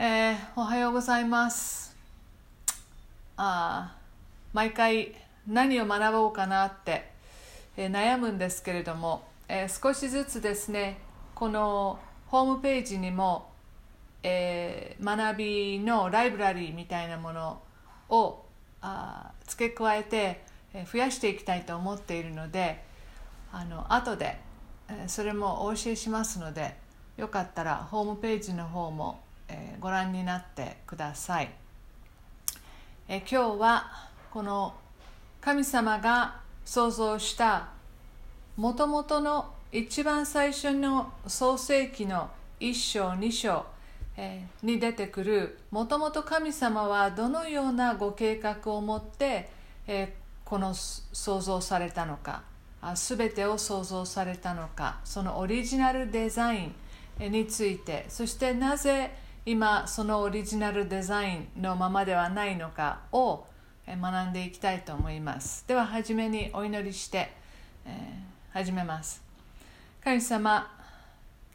[0.00, 1.96] えー、おはようございます。
[3.36, 3.96] あ
[4.52, 5.12] 毎回
[5.44, 7.10] 何を学ぼうかなって、
[7.76, 10.98] えー、悩むんですけれども、えー、少しずつですね
[11.34, 11.98] この
[12.28, 13.50] ホームページにも、
[14.22, 17.60] え、学びのライブラリーみたいなもの
[18.08, 18.44] を
[18.80, 20.44] あ付け加えて、
[20.74, 22.84] え、増やしていきたいと思っているので
[23.52, 24.38] あの後で、
[24.88, 26.76] え、それもお教えしますので
[27.16, 31.50] よかったらホームページの方もえー、ご覧になってください、
[33.08, 34.74] えー、今日はこの
[35.40, 37.68] 神様が創造した
[38.56, 43.64] もともとの一番最初の創世記の一章二章、
[44.16, 49.48] え、に出てくるもともと神様はどのようなご計画を持って、
[49.86, 52.42] えこの創造されたのか
[52.94, 56.72] すべてを創造されたのかそのオリジナルデザイ
[57.20, 59.12] ンについてそしてなぜ
[59.46, 63.46] 今そのオリジナルデザインのままではないのかを
[63.86, 65.64] 学んでいきたいと思います。
[65.66, 67.32] では初めにお祈りして、
[67.86, 69.22] えー、始めます。
[70.04, 70.70] 神様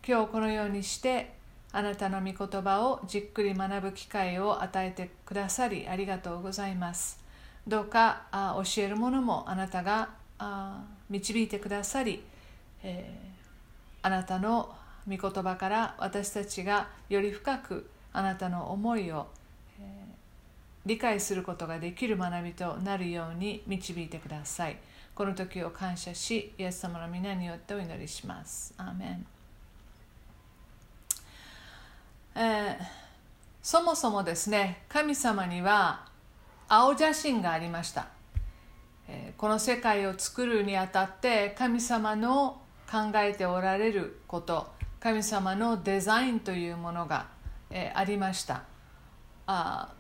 [0.06, 1.34] 今日このようにして
[1.72, 7.20] あなたの御言葉をじっくり学ぶ機会を与えてくださりありがとうございます。
[7.68, 12.22] どうかあ教えるものもあなたがあ導いてくださり、
[12.84, 14.76] えー、あなたの
[15.08, 19.28] 御言葉から私たちがより深くあなたの思いを、
[19.80, 24.78] えー、理解することができる学びとなるように導いてください。
[25.16, 28.74] この時を感謝しイエス様の皆によってお祈りします。
[28.78, 29.26] アーメン、
[32.36, 32.78] えー、
[33.62, 36.08] そもそもですね神様には
[36.68, 38.08] 青写真がありました、
[39.08, 44.73] えー、この世界を作るにあたって神様の考えておられること
[45.04, 47.28] 神様のデザインというものが、
[47.70, 48.64] えー、ありました。
[49.46, 49.92] あ、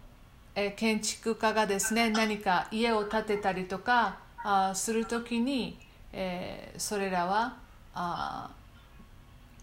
[0.55, 5.77] えー、建築家がですね何か家を建てたりとかあする時に、
[6.13, 7.57] えー、それらは
[7.93, 8.49] あ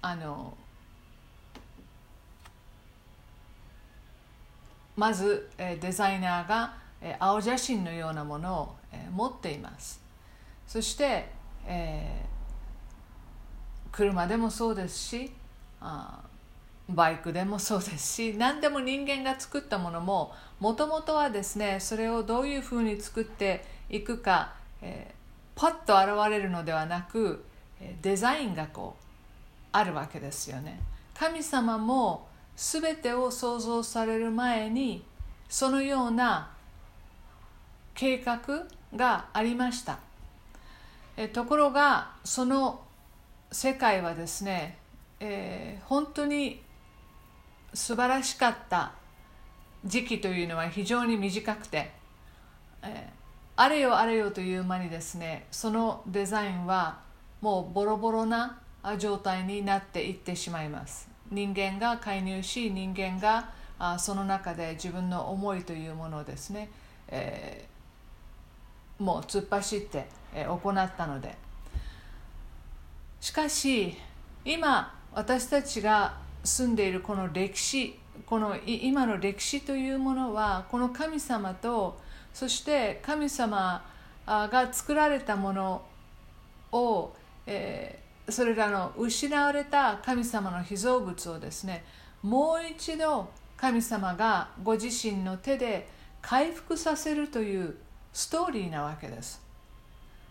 [0.03, 0.53] あの
[4.95, 10.03] まず、えデザイナーが、え青写真のようなものを、え持っています。
[10.67, 11.31] そして、
[11.67, 12.30] えー
[13.93, 15.31] 車でもそうですし
[15.81, 16.21] あ
[16.89, 27.45] バイクでもそうですし何でも人間が作ったものももともとはですねそれをどういうふうに作っていくか、えー、パッと現れるのではなく
[28.03, 29.05] デザインがこう
[29.73, 30.81] あるわけですよね。
[31.15, 35.05] 神様も全てを創造される前に
[35.49, 36.50] そのような
[37.95, 38.41] 計画
[38.95, 39.99] がありました。
[41.17, 42.81] えところがその
[43.53, 44.78] 世界はですね、
[45.19, 46.62] えー、本当に
[47.75, 48.93] 素晴らしかった
[49.84, 51.91] 時期というのは非常に短くて、
[52.83, 52.91] えー、
[53.56, 57.00] あれよあれよという間にですねそのデザインは
[57.41, 58.61] もうボロボロな
[58.99, 61.09] 状態になっていってしまいます。
[61.31, 66.71] 人間が介入し人間があその中で自分の思いというものをですね、
[67.09, 71.37] えー、もう突っ走って、え、行ったので
[73.20, 73.97] しかし
[74.44, 82.00] 今私たちが住んでいるこの歴史この今の歴史というものはこの神様と
[82.32, 83.84] そして神様
[84.26, 85.82] が作られたもの
[86.72, 87.12] を、
[87.47, 91.84] えー、それらの失われた神様の被造物をですね
[92.22, 95.88] もう一度神様がご自身の手で
[96.22, 97.76] 回復させるという
[98.12, 99.41] ストーリーなわけです。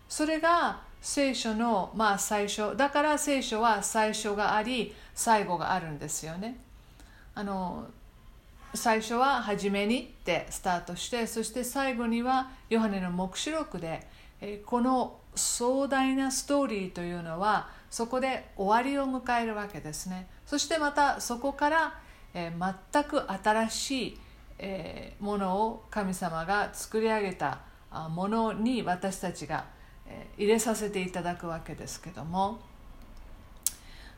[0.08, 6.58] それが聖書の、まあ、最初だから聖書は最初があり最後があるんですよね。
[7.34, 7.86] あの
[8.74, 14.06] 最初は初めにってスタートしてそして最後にはヨハネの黙示録で
[14.64, 20.28] この壮大なストーリーというのはそこで終わりを迎えるわけですね。
[20.46, 21.94] そしてまたそこから
[22.32, 24.18] 全く新しい
[25.18, 27.60] ものを神様が作り上げた
[28.10, 29.64] ものに私たちが
[30.36, 32.60] 入れさせていただくわけですけども、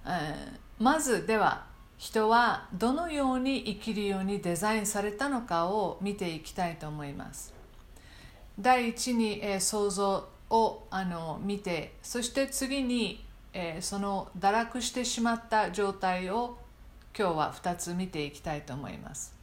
[0.07, 1.67] えー、まずでは
[1.99, 7.55] 人はどのように生きるようにデザインされたのかを見ていきたいと思います。
[8.59, 16.59] 第一に、えー、想像をあの見てそして次に、えー、その堕落してしまった状態を
[17.17, 19.35] 今日は2つ見ていきたいと思います。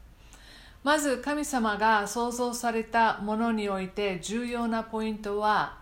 [0.83, 5.78] まず神様が創造されたものにおいて重要なポイントは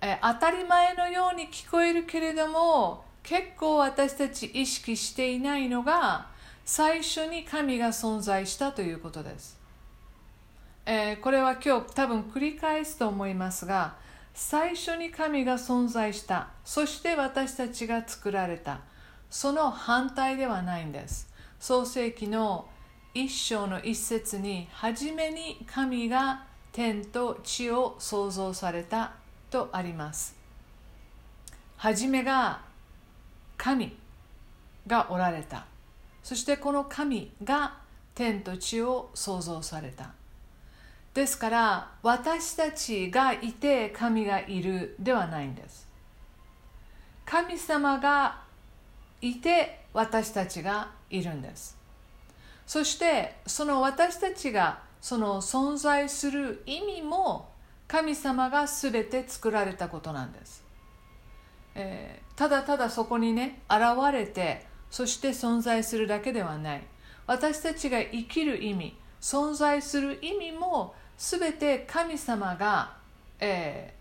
[0.00, 6.28] え当たり前のように聞こえるけれども結構私たち意識していないのが
[6.64, 9.58] 最初に神が存在したということです、
[10.84, 13.96] えー、これは今日多分繰り返すと思いますが
[14.34, 18.80] 最初に神が存在したそして私たちが作られた
[19.30, 21.28] その反対ではないんです。
[21.58, 22.68] 創世記の
[23.14, 29.12] 一章の一節に初めに神が天と地を創造された
[29.50, 30.36] とあります。
[31.76, 32.60] 初めが
[33.56, 33.96] 神
[34.86, 35.66] がおられた。
[36.22, 37.78] そしてこの神が
[38.14, 40.12] 天と地を創造された。
[41.14, 45.86] ですから私たちがいて神がいるではないんです。
[47.24, 48.42] 神様が
[49.20, 51.76] いて私たちがいるんです。
[52.66, 57.48] そしてその私たちがその存在する意味も
[57.88, 60.64] 神様が全て作られたことなんです、
[61.74, 63.80] えー、ただただそこにね現
[64.12, 66.82] れてそして存在するだけではない。
[67.26, 72.96] 私たちが生きる意味存在する意味も全て神様が、
[73.40, 73.94] え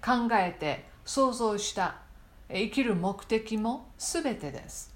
[0.00, 1.96] ー、考えて想像した
[2.48, 4.94] 生きる目的も全てです。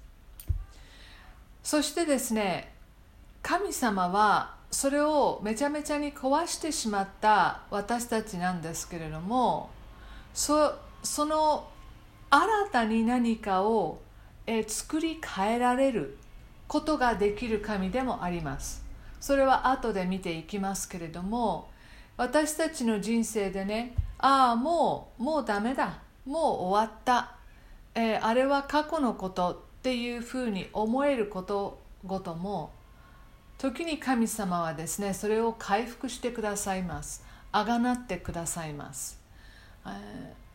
[1.61, 2.73] そしてですね
[3.41, 9.69] 神様はそれをめちゃめちゃに壊してしまった私たちなんですけれども
[10.33, 10.73] そ
[11.03, 11.69] その
[12.31, 13.99] 新たに何かを、
[14.47, 16.17] え作り変えられる
[16.67, 18.83] ことができる神でもあります。
[19.19, 21.69] それは後で見ていきますけれども
[22.17, 25.99] 私たちの人生でねああもうもうダメだ。
[26.25, 27.35] もう終わった、
[27.93, 32.71] えー、あれは過去のことっていうふうに思えることごとも
[33.63, 37.23] 時に神様はですねそれを回復してくださいます。
[37.53, 39.17] あがなってくださいます、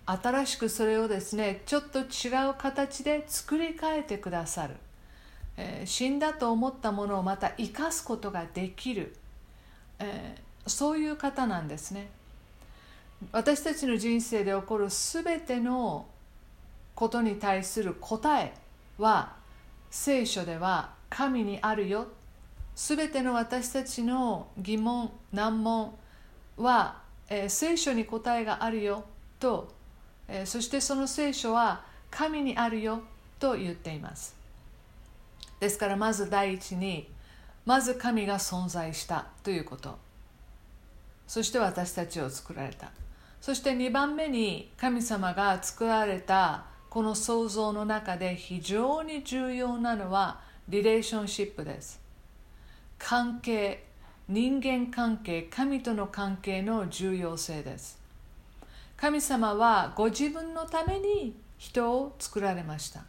[0.05, 4.75] 新しくそれをですねちょっと違う形で作り変えてくださる、
[5.57, 9.15] え、死んだと思ったものをまた生かすことができる、
[10.01, 12.11] え、そういう方なんですね。
[13.33, 16.07] 私たちの人生で起こる全ての
[16.97, 18.53] ことに対する答え
[18.99, 19.37] は
[19.89, 22.09] 聖書では神にあるよ
[22.79, 25.99] すべての私たちの疑問難問
[26.57, 29.05] は、えー、聖書に答えがあるよ
[29.41, 29.73] と、
[30.29, 33.03] えー、そしてその聖書は神にあるよ
[33.41, 34.37] と言っています。
[35.59, 37.11] ですからまず第一に
[37.67, 39.99] まず神が存在したということ。
[41.27, 42.93] そして私たちを作られた。
[43.41, 50.39] そして2番目に神様が作られたこの創造の中で非常に重要なのは
[50.69, 52.07] リレーションシップです。
[52.99, 53.85] 関係
[54.29, 57.99] 人間関係神との関係の重要性です。
[58.97, 63.05] 神様はご自分のために人を作られました。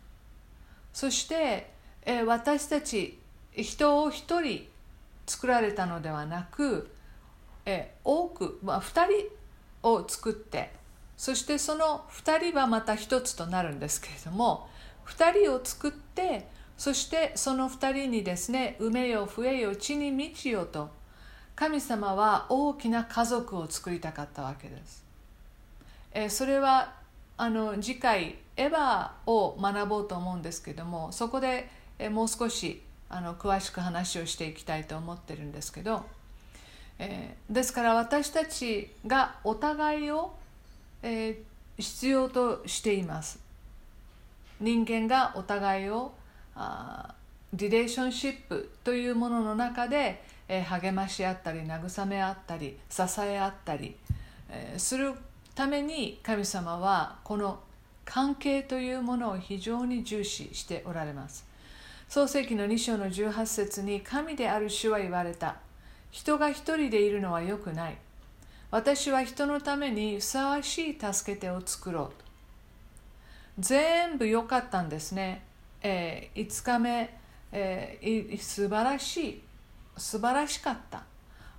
[0.94, 1.72] そして、
[2.04, 3.20] え私たち
[3.54, 4.68] 人を一人
[5.28, 6.90] 作られたのではなく、
[7.66, 9.40] え多く、まあ、2人
[9.84, 10.72] を作って
[11.18, 14.70] そしてその2人はまた一つとなるんですけれども
[15.06, 16.48] 2人を作って
[16.80, 20.90] そしてその2人にですね「埋めよ増えよ地に満ちよ」と
[21.54, 25.04] 神様は大きな家族を作りたかったわけです。
[26.14, 26.94] えそれは
[27.36, 36.06] あの次回エヴァを学ぼうと思うんですけどもそこでえもう少しあの詳しく話をしていきたいと思ってるんですけど、
[36.98, 40.34] えー、ですから私たちがお互いを、
[41.04, 43.38] えー、必要としています
[44.62, 46.14] 人間がお互いを
[46.62, 47.16] あ
[47.54, 53.96] リレーションシップというものの中で、え、励まし合ったり慰め合ったり支え合ったり、
[54.50, 55.14] え、する
[55.56, 57.60] ために神様はこの
[58.04, 61.48] 関係というものを非常に重視しておられます。
[62.10, 65.58] 創世紀の2章の18節に神である主は言われた。
[66.12, 67.98] 人が一人でいるのはよくない。
[68.72, 72.12] 私は人のためにふさわしい助け手を作ろう。
[73.60, 75.44] 全部良かったんですね。
[75.82, 77.20] えー、5日目、
[77.52, 79.44] えー、素晴らしい。
[79.98, 81.04] 素晴らしかった。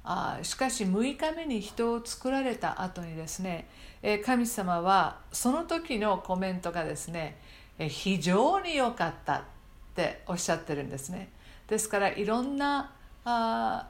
[0.03, 3.69] あしかし6日目に人を作られた後にですね、
[4.03, 7.39] えー、神様はその時のコメントがですね、
[7.79, 9.43] えー、非常に良かったっ
[9.95, 11.31] ておっしゃってるんですね。
[11.69, 12.93] ですからいろんな
[13.25, 13.89] あ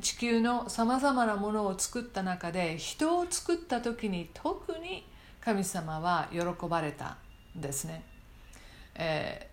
[0.00, 5.04] 地球のさまざまなものを作った中で人を作った時に特に
[5.40, 7.16] 神様は喜ばれた
[7.56, 8.04] んですね、
[8.94, 9.47] え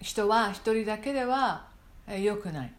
[0.00, 1.66] 人は一人だけでは
[2.20, 2.72] 良くない。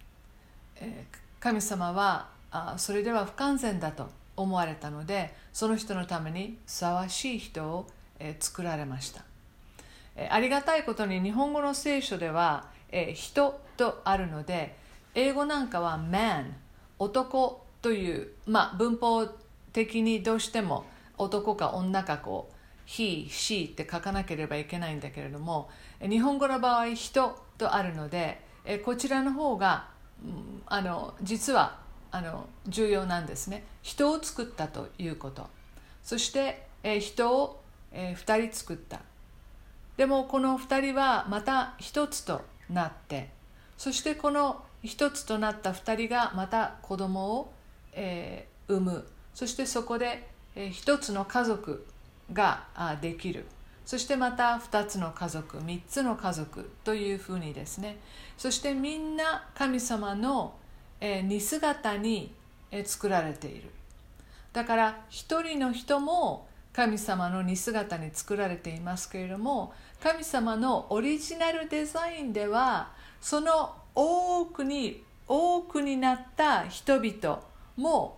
[1.40, 2.30] 神様は
[2.78, 7.88] それでは不完全だと思われたのでその人のためにふさわしい人を
[8.40, 9.24] 作られました。
[10.30, 12.68] ありがたいことに日本語の聖書では、
[13.14, 14.76] 人とあるので
[15.14, 16.52] 英語なんかは man
[16.98, 19.26] 男という、まあ、文法
[19.72, 20.86] 的にどうしても
[21.18, 22.54] 男か女かこう
[22.90, 25.70] he, she って書かなければいけないんだけれども
[26.02, 28.42] 日本語の場合人とあるので
[28.84, 29.88] こちらの方が
[30.66, 31.80] あの実は
[32.12, 33.64] あの重要なんですね。
[33.84, 35.48] 人を作ったということ。
[36.04, 36.68] そして
[37.00, 37.62] 人を
[37.94, 39.02] 2人作った。
[39.96, 43.30] でもこの2人はまた1つとなって
[43.78, 47.54] そしてこの1つとなった2人がまた子供を、
[47.94, 49.08] えー、産む。
[49.34, 51.86] そしてそこで、1つの家族
[52.34, 53.46] ができる。
[53.86, 57.98] そしてまた2つの家族3つの家族というふうにですね。
[58.38, 60.54] そしてみんな神様の、
[61.02, 62.34] 似姿に、
[62.86, 63.72] 作られている。
[64.54, 77.42] だから一人の人も神様の似姿に作られていますけれども神様のオリジナルデザインではその多くに多くになった人々
[77.76, 78.18] も、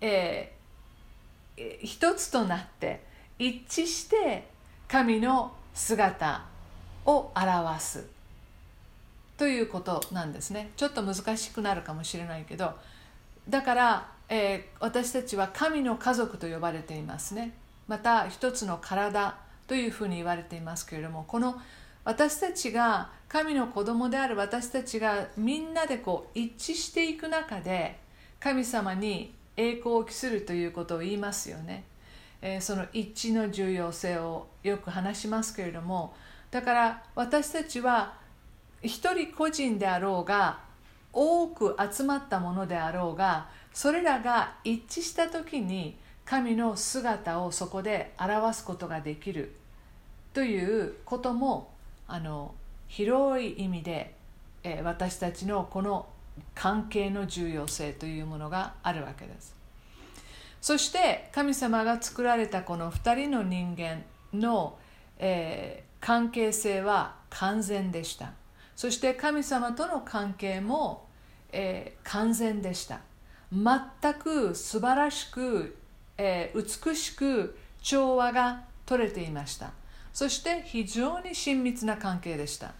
[0.00, 3.02] えー、一つとなって
[3.38, 4.48] 一致して
[4.88, 6.44] 神の姿
[7.06, 8.06] を表す
[9.36, 10.70] ということなんですね。
[10.76, 12.72] ちょっと難しくなるかもしれないけど。
[13.48, 17.52] だから、えー、私たちは神の家族と呼ばれていますね。
[17.88, 19.36] また一つの体
[19.66, 21.60] というふうに言われていますけれどもこの
[22.04, 27.98] 私たちが神の子供である私たちがみんなでこう一致していく中で
[28.40, 31.84] 神様に栄光を期するということを言いますよね、
[32.46, 36.14] え、その一致の重要性をよく話しますけれども
[36.50, 38.18] だから私たちは
[38.82, 40.60] 一人個人であろうが
[41.10, 45.96] 多く集まったものであろうがそれらが一致した時に
[46.26, 49.54] 神の姿をそこで表すことができる
[50.34, 51.72] ということも
[52.06, 52.54] あの
[52.88, 54.14] 広い意味で、
[54.62, 56.06] え私たちのこの
[56.54, 59.63] 関係の重要性というものがあるわけです。
[60.64, 64.02] そして神様が作られたこの2人の人間
[64.32, 64.78] の、
[65.18, 68.32] えー、関係性は完全でした。
[68.74, 71.06] そして神様との関係も、
[71.52, 73.00] えー、完全でした。
[73.52, 75.76] 全く素晴らしく、
[76.16, 79.72] えー、美しく調和が取れていました。
[80.14, 82.72] そして非常に親密な関係でした、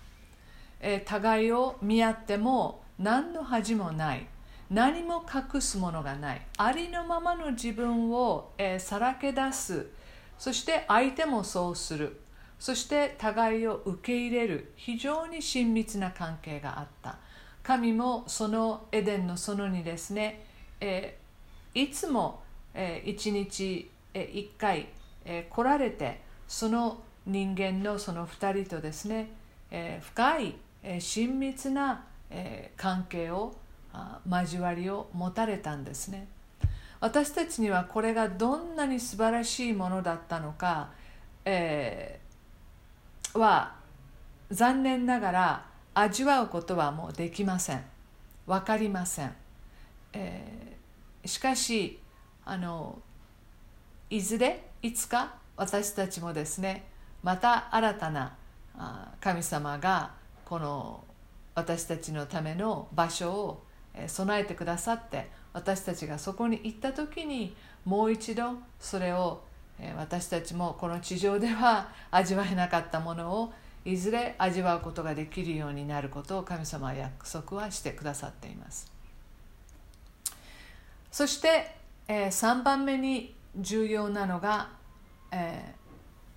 [0.81, 4.27] え、互いを見合っても何の恥もない。
[4.71, 6.47] 何も隠すものがない。
[6.59, 9.87] ありのままの自分を、えー、さらけ出す。
[10.39, 12.21] そして相手もそうする。
[12.59, 14.73] そして互いを受け入れる。
[14.77, 17.19] 非常に親密な関係があった。
[17.63, 20.45] 神もそのエデンの園にですね、
[20.81, 22.43] えー、いつも、
[22.75, 24.89] えー、一日、えー、一回、
[25.25, 29.31] えー、来られてその人間のその2人とですね、
[29.71, 33.55] えー、深い、えー、親密な、えー、関係を
[34.29, 36.29] 交わりを持たれたんですね。
[37.01, 40.91] 私たちにはこれがどんなに素晴らしいものだったのか、
[41.45, 43.75] えー、は
[44.51, 47.85] 残念ながら味わうことはもうできません。
[48.47, 49.35] 分かりません、
[50.13, 51.99] えー、しかし
[52.45, 52.99] あの
[54.11, 56.85] いずれいつか私たちもですね
[57.23, 58.35] また新たな
[59.21, 60.11] 神様が
[60.45, 61.05] この
[61.55, 63.64] 私たちのための場所を
[64.07, 69.43] 備えてくださって私たちがそこに行った時にもう一度それを
[69.97, 73.53] 私たちもこの地上では味わえなかったものを
[73.85, 78.91] いずれ味わうことができるようになることを神様は約束はしてくださっています。
[81.11, 81.77] そして
[82.09, 84.71] 3番目に重要なのが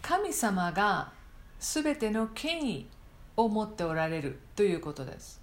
[0.02, 1.12] 神様が
[1.60, 2.88] 全ての権威
[3.36, 5.42] を持っておられるということです、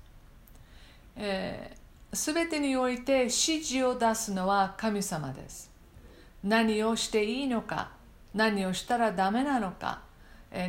[1.16, 1.78] えー、
[2.14, 5.74] 全てにおいて指示を出すのは神様です。
[6.44, 7.90] 何をしていいのか
[8.34, 10.02] 何をしたらダメなのか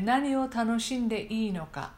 [0.03, 1.91] 何を楽しんでいいのか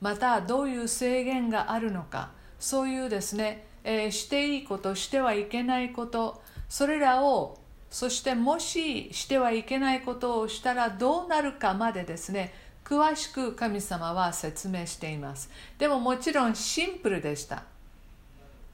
[0.00, 2.30] またどういう制限があるのか
[2.60, 7.58] そういうですね、えー、していいことしてはいけないことそれらを
[7.90, 15.48] そしてもししてはいけないことをしたらどうなるかまでですね詳しく神様は説明しています。
[15.78, 17.64] でももちろんシンプルでした。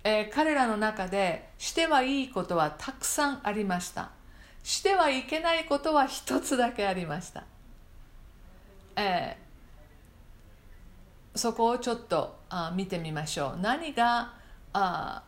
[0.03, 4.11] えー、彼らの中でしてはいいことはたくさんありました。
[4.63, 7.45] してはいけないことは一つだけありました、
[8.97, 13.61] えー、そこをちょっとあ見てみましょう。
[13.61, 14.35] 何が
[14.73, 15.23] あ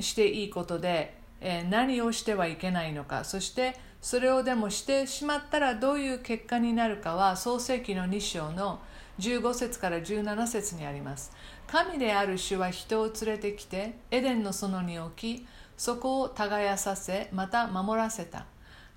[0.00, 3.24] していいことで、えー、何をしてはいけないのか。
[3.24, 8.80] そしてそれをでもしてしまったらどういう結果になるかは創世紀の2章の
[9.18, 11.32] 15節から17節にあります。
[11.66, 18.46] 神である主は人を連れてきてエデンの園に置きそこを耕させまた守らせた。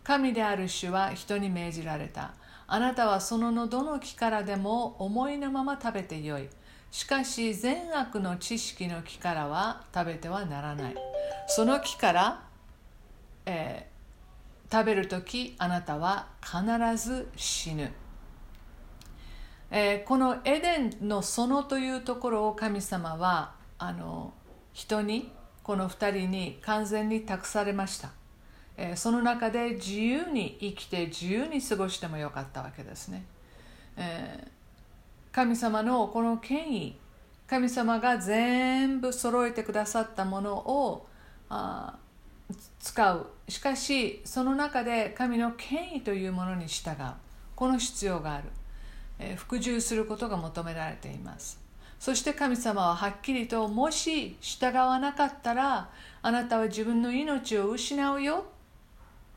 [0.03, 2.33] 神である主は人に命じられた。
[2.69, 6.49] あなたはそののどの木からでも思いのまま食べてよい。
[6.91, 10.95] しかし善悪の知識の木からは食べてはならない。
[11.47, 12.43] その木から、
[13.45, 16.61] えー、食べる時あなたは必
[16.97, 17.91] ず死ぬ、
[19.69, 24.33] えー、このエデンの園というところを神様はあの
[24.73, 25.31] 人に
[25.63, 28.11] この2人に完全に託されました、
[28.77, 33.25] えー、その中で自由に生きて自由に過ごしてもよかったわけですね、
[33.97, 34.57] えー
[35.37, 36.95] 神様のこの権威
[37.45, 41.05] 神様が全部揃えてくださったものを
[41.47, 41.99] あ
[42.79, 43.27] 使う。
[43.47, 46.95] しかしその中で神の権威というものに従う。
[47.55, 48.45] この必要がある、
[49.35, 51.59] 服従することが求められています。
[51.99, 55.89] そして神様ははっきりともし従わなかったら
[56.21, 58.45] あなたは自分の命を失うよ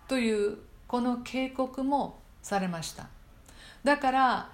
[0.08, 3.08] というこの警告もされました。
[3.82, 4.50] だから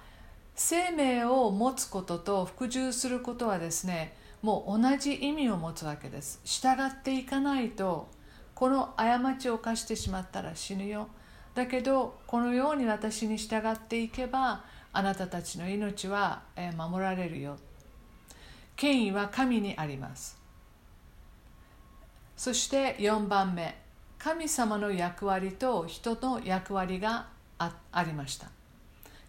[0.55, 6.39] 生命を持つことと服従することはですねもう同じ意味を持つわけです。
[6.45, 8.07] 従っていかないと
[8.55, 11.09] この過ちを犯してしまったら死ぬよ。
[11.53, 14.63] だけどこのように私に従っていけば
[14.97, 16.41] あなたたちの命は
[16.75, 17.59] 守られるよ。
[18.75, 20.39] 権威は神にあります。
[22.35, 23.77] そして4番目。
[24.17, 27.27] 神様の役割と人の役割が
[27.59, 28.47] ありました。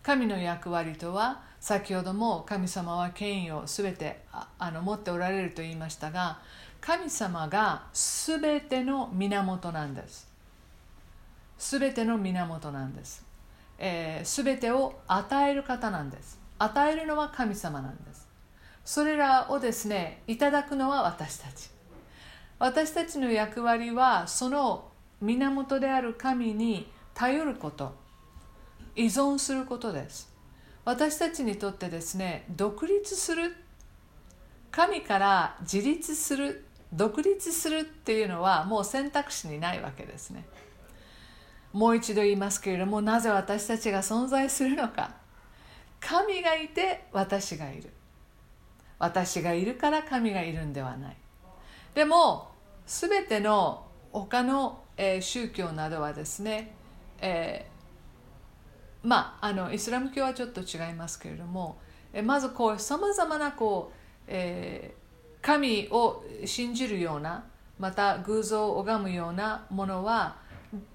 [0.03, 4.23] 神の役割とは先ほども神様は権威を全て
[4.59, 6.39] あの持っておられると言いましたが
[6.81, 10.33] 神様が全ての源なんです。
[11.59, 13.23] 全ての源なんです、
[13.79, 16.39] えー、全てを与える方なんです。
[16.59, 18.29] 与えるのは神様なんです。
[18.85, 21.71] それらをですねいただくのは私たち。
[22.59, 27.95] 私たちの役割はその源である神に頼ること。
[28.97, 30.35] 依存することです。
[30.85, 33.55] 私たちにとってですね独立する。
[34.71, 36.65] 神から自立する。
[36.93, 40.45] 独立するっていうのはもう選択肢にないわけですね。
[41.73, 45.15] もう一度言いますけれどもなぜ私たちが存在するのか。
[46.01, 47.91] 神がいて私がいる。
[48.99, 51.17] 私がいるから神がいるんではない。
[51.95, 52.49] でも
[52.87, 56.75] 全ての他の、えー、宗教などはですね、
[57.21, 61.79] えーまあ、あのイスラム教はちょっと違いますけれども
[62.13, 67.45] えまずこうさまざまなこう、えー、神を信じるような
[67.79, 70.37] また偶像を拝むようなものは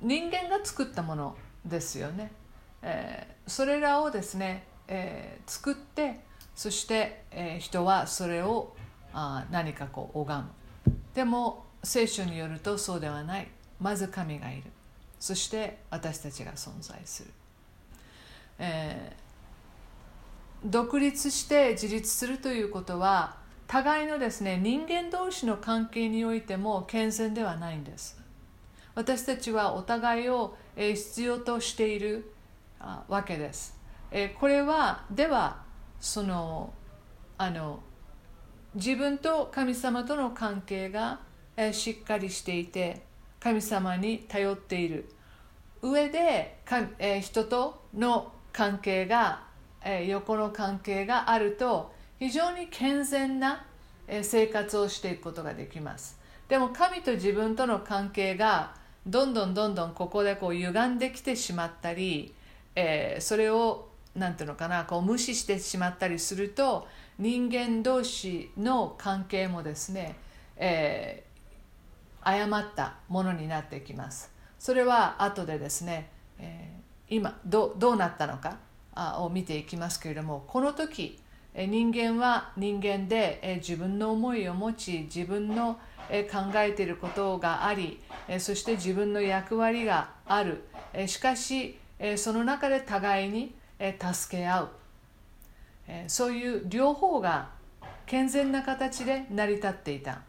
[0.01, 2.31] 人間が作ったものですよね、
[2.81, 6.19] えー、それらをですね、えー、作って
[6.55, 8.75] そして、えー、人はそれを
[9.13, 10.49] あ何かこう拝む。
[11.13, 13.47] でも聖書によるとそうではない。
[13.79, 14.63] まず神がいる。
[15.19, 17.29] そして私たちが存在する。
[18.59, 28.22] えー、独立して自立するということは互いのですね人間同士の関係においても健全ではないんです。
[28.95, 32.32] 私たちはお互いを必要としている
[33.08, 33.77] わけです。
[34.39, 35.63] これはでは
[35.99, 36.73] その
[37.38, 37.82] あの
[38.75, 41.19] 自分と神様との関係が
[41.71, 43.03] しっかりしていて
[43.39, 45.10] 神様に頼っている。
[45.82, 46.60] 上で
[47.21, 49.43] 人との関係が、
[50.08, 53.65] 横の関係があると非常に健全な、
[54.21, 56.19] 生活をしていくことができます。
[56.47, 62.33] でも神と自分との関係がどんどんどんどんここでこう歪んできてしまったり、
[62.75, 66.87] えー、それを何ていうのかなこう無視してしまったりすると
[67.19, 70.15] 人間同士の関係もですね、
[70.57, 74.31] えー、誤ったものになってきます。
[74.59, 78.57] それは後でですね、えー今どどうなったのか
[79.21, 81.19] を見ていきますけれどもこの時
[81.55, 87.99] 人間は人間で自分の思いを持ち自分の考えていることがあり
[88.39, 90.63] そして自分の役割がある。
[91.07, 91.79] しかし
[92.17, 93.55] その中で互いに
[94.13, 94.69] 助け合う。
[96.07, 97.49] そういう両方が
[98.05, 100.21] 健全な形で成り立っていた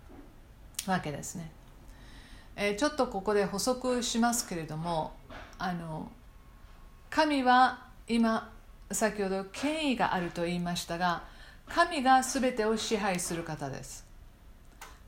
[0.87, 1.51] わけですね。
[2.77, 5.13] ちょっとここで補足しますけれども
[5.59, 6.11] あの
[7.11, 8.53] 神は今
[8.91, 11.25] 先ほど権威があると言いましたが
[11.69, 14.07] 神が全てを支配する方です。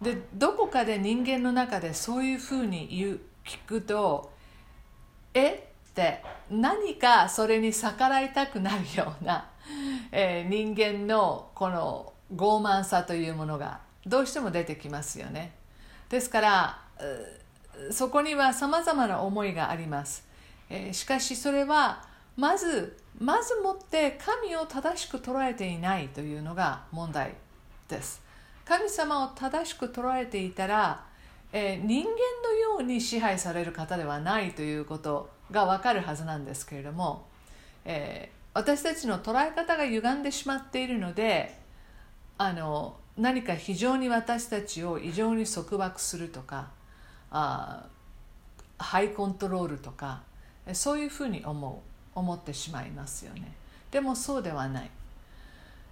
[0.02, 4.32] でどこかで人間の中でそういうふうに言う聞くと
[5.34, 5.70] え？
[5.90, 9.50] って何かそれに逆らいたくなるような
[10.12, 15.54] えー、人間のこの傲慢さというものがどうしても出てきますよね。
[16.08, 16.82] ですから
[17.90, 20.26] そこにはさまざまな思いがあります、
[20.70, 22.04] えー、しかしそれは
[22.36, 27.34] まずまずもって神を正しく捉えていないというのが問題
[27.88, 28.22] です。
[28.66, 31.04] 神様を正しく捉えていたら、
[31.52, 32.10] えー、人間
[32.42, 37.26] のように支配される方ではないということがわかるはずなんですけれども、
[37.84, 41.56] えー、私たちの捉え方が歪んでしまっているので
[42.38, 46.70] あの何か非常に私たちを異常に束縛するとか
[47.30, 47.84] あ
[48.78, 50.22] ハイコントロールとか
[50.72, 51.82] そういうふうに思
[52.14, 53.52] う思ってしまいますよね。
[53.90, 54.90] でもそうではない、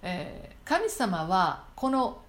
[0.01, 2.21] えー、神様はこの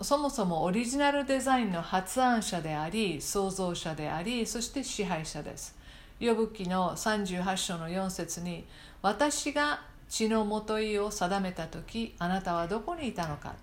[0.00, 5.74] そもそもオリジナルデザインの発案者であり創造者でありそして支配者です。
[6.20, 8.64] 呼ぶ記の38章の4節に
[9.02, 13.54] 「私が血のもといを定めた時あなたはどこにいたのか?」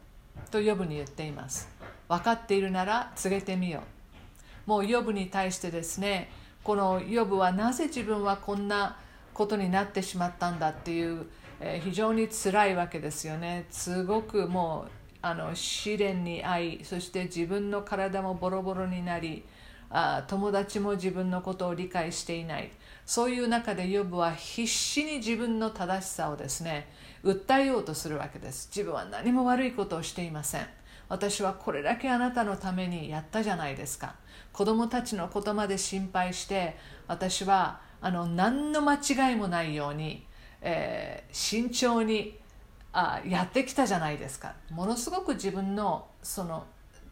[0.51, 1.69] と呼ぶに言っています。
[2.09, 3.81] 分かっているなら告げてみよ
[4.67, 4.69] う。
[4.69, 6.29] もう呼ぶに対してですね
[6.63, 8.97] この呼ぶはなぜ自分はこんな
[9.33, 11.27] ことになってしまったんだっていう、
[11.59, 13.67] えー、非常につらいわけですよね。
[13.71, 19.45] すごくもうあの試練に遭いそして自分の体もボロボロになり
[19.89, 22.69] あ友達も自分のことを理解していない。
[23.05, 26.91] そういう中でヨブは必死に自分の正しさをですね
[27.23, 28.67] 訴えようとするわけです。
[28.67, 30.67] 自分は何も悪いことをしていません。
[31.07, 34.15] 私はこれだけあなたのためにやったじゃないですか。
[34.51, 36.75] 子供たちのことまで心配して
[37.07, 40.25] 私はあの何の間違いもないように、
[40.61, 42.42] えー、慎重に
[42.93, 44.53] あやってきたじゃないですか。
[44.69, 46.65] ものすごく自分のその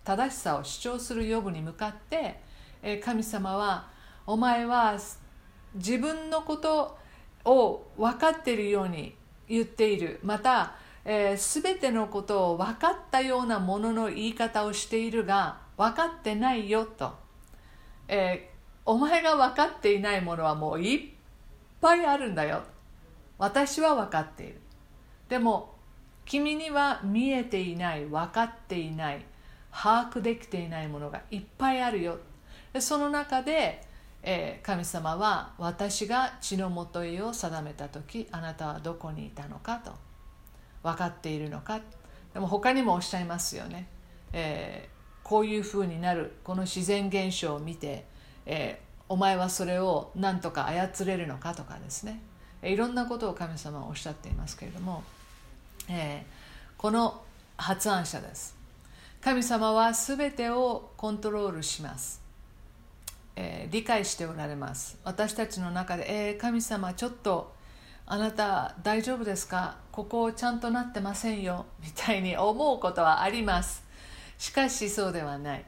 [0.03, 2.39] 正しさを主張する予部に向かって、
[2.83, 3.89] え、神様は
[4.25, 4.97] お前は
[5.75, 6.97] 自分のこと
[7.45, 9.15] を分かっているように
[9.49, 10.19] 言っている。
[10.23, 17.15] また、えー、全てのことを分かったようなものの言い方をしているが分かってないよと、
[18.07, 18.51] え
[18.85, 21.09] お前が分かっていないものはもういっ
[21.79, 22.61] ぱいあるんだよ。
[23.39, 24.60] 私は分かっている。
[25.31, 25.75] でも
[26.25, 29.25] 君には見えていない分かっていない
[29.71, 32.17] 把握できていないものがいっぱいあるよ。
[32.73, 33.81] でその中で、
[34.23, 39.93] えー、神様は私が血のもといを定めた時あなたはどこにいたのかと
[40.83, 41.79] 分かっているのか。
[42.33, 43.87] でも他にもおっしゃいますよね、
[44.33, 48.05] えー、こういうふうになるこの自然現象を見て
[48.45, 52.21] えー、お前はそれを何とか操れるのかとかですね。
[52.63, 55.03] いろんなことを神様はおっしゃっていますけれども、
[55.89, 57.21] えー、この
[57.57, 58.55] 発案者です。
[59.21, 62.21] 神様は全てをコントロールします、
[63.35, 64.97] えー、理解しておられます。
[65.03, 67.53] 私たちの中で、えー、神様ちょっと
[68.07, 69.77] あなた大丈夫ですか？
[69.91, 71.65] ここちゃんとなってませんよ。
[71.83, 73.83] みたいに思うことはあります。
[74.37, 75.65] しかしそうではない。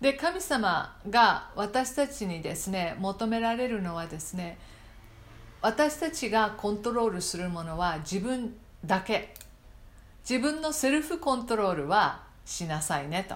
[0.00, 4.58] で神様が私たちにですね求められるのはですね
[5.62, 9.34] 私たちがコントロールするものは自分だけ。
[10.28, 13.34] 自分のセルフコントロールはしなさいねと、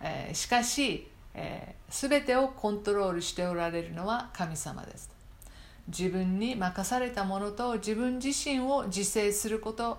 [0.00, 5.10] えー、しかし、えー、全てをコントロールしておられるのは神様です
[5.86, 9.98] 自分に任されたものと自分自身を自制すること。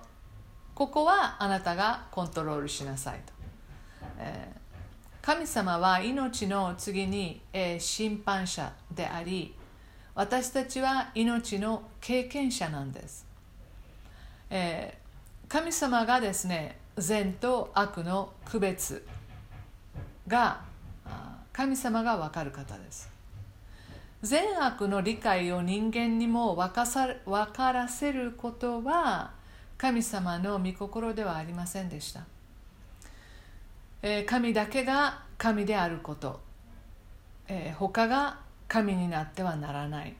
[0.76, 3.34] ここはあなたがコントロールしなさいと、
[4.20, 4.62] えー
[5.22, 9.54] 神様は命の次に、えー、審判者であり
[10.16, 13.28] 私たちは命の経験者なんです、
[14.54, 19.08] えー、神様がですね善と悪の区別
[20.28, 20.60] が
[21.54, 23.10] 神様が分かる方です。
[24.22, 29.32] 善悪の理解を人間にも分かさ分からせることは
[29.78, 32.26] 神様の御心ではありませんでした。
[34.04, 36.40] え神だけが神であること、
[37.48, 40.16] え他が神になってはならない、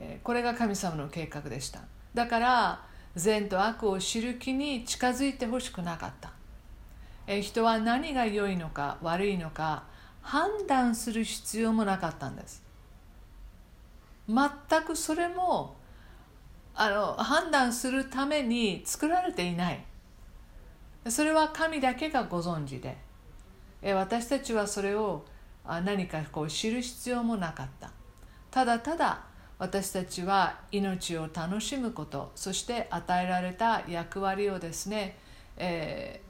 [0.00, 1.80] えこれが神様の計画でした。
[2.14, 2.87] だから
[3.18, 6.32] 善と悪を知る気に近づいてほしくなかった、
[7.26, 9.84] え人は何が良いのか悪いのか
[10.22, 12.62] 判断する必要もなかったんです。
[14.28, 15.76] 全くそれも
[16.74, 19.84] あの判断するために作られていない。
[21.08, 22.96] それは神だけがご存知で。
[23.94, 25.24] 私たちはそれを
[25.64, 27.90] 何かこう知る必要もなかった。
[28.50, 29.24] ただただ
[29.58, 35.16] 私たちは命を楽しむことそして与えられた役割をですね、
[35.56, 36.20] え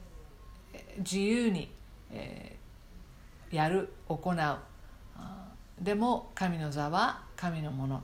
[0.73, 1.69] ー、自由に、
[2.11, 4.57] えー、やる行う。
[5.79, 8.03] でも神の座は神のもの。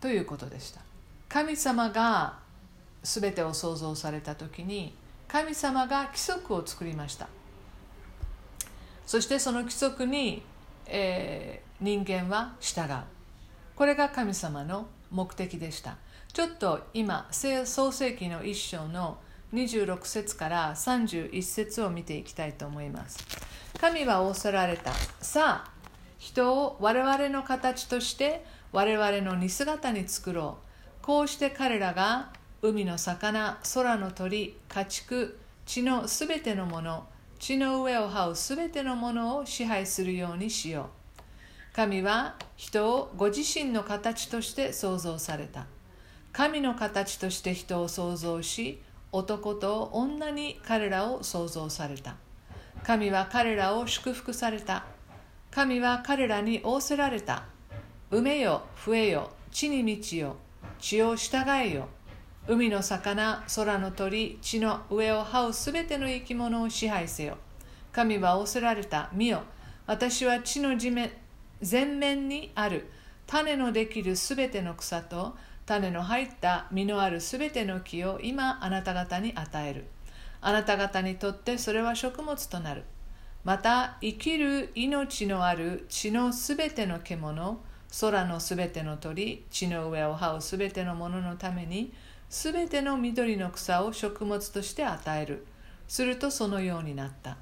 [0.00, 0.82] ということでした。
[1.28, 2.38] 神様が
[3.02, 4.94] 全てを創造された時に
[5.28, 7.28] 神様が規則を作りました。
[9.06, 10.42] そしてその規則に、
[10.86, 12.96] えー、人間は従う。
[13.74, 15.96] これが神様の目的でした。
[16.32, 19.18] ちょっと今創世記の一章の
[19.52, 23.18] 26節から31節を見ていきたいと思います。
[23.80, 24.92] 神は仰せられた。
[25.20, 25.70] さあ
[26.18, 30.58] 人を我々の形として我々の似姿に作ろ
[31.00, 31.04] う。
[31.04, 32.32] こうして彼らが
[32.62, 37.06] 海の魚空の鳥家畜地のすべてのもの
[37.38, 41.03] 地の上を這うすべてのものを支配するようにしよう。
[41.74, 45.66] 神は人をご自身の形として創造された。
[46.32, 52.14] 神の形として人を創造し男と女に彼らを創造された。
[52.84, 54.84] 神は彼らを祝福された。
[55.50, 57.42] 神は彼らに仰せられた。
[58.12, 60.36] 埋めよ増えよ地に満ちよ
[60.78, 61.88] 地を従えよ。
[62.46, 67.36] 海の魚空の鳥地の上を這うすべての生き物を支配せよ。
[67.90, 69.10] 神は仰せられた。
[69.12, 69.42] 見よ
[69.88, 71.10] 私は地の地面
[71.62, 72.88] 全面にある
[73.26, 75.36] 種のできるすべての草と
[75.66, 79.86] 種の入った実のあるすべての木を今あなた方に与える。
[80.40, 82.84] あなた方にとってそれは食物となる。
[83.44, 87.60] また生きる命のある地のすべての獣
[88.00, 91.92] 空のすべての鳥地の上を這うすべてのもののために
[92.28, 95.46] すべての緑の草を食物として与える。
[95.86, 97.36] するとそのようになった。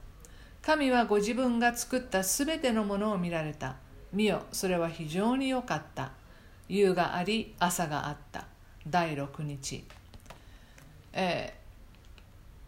[0.60, 3.76] 神はご自分が作ったすべてのものを見られた。
[4.12, 6.12] 見よそれは非常に良かった。
[6.68, 8.46] 夕があり朝があった。
[8.88, 9.84] 第6日、
[11.12, 11.54] え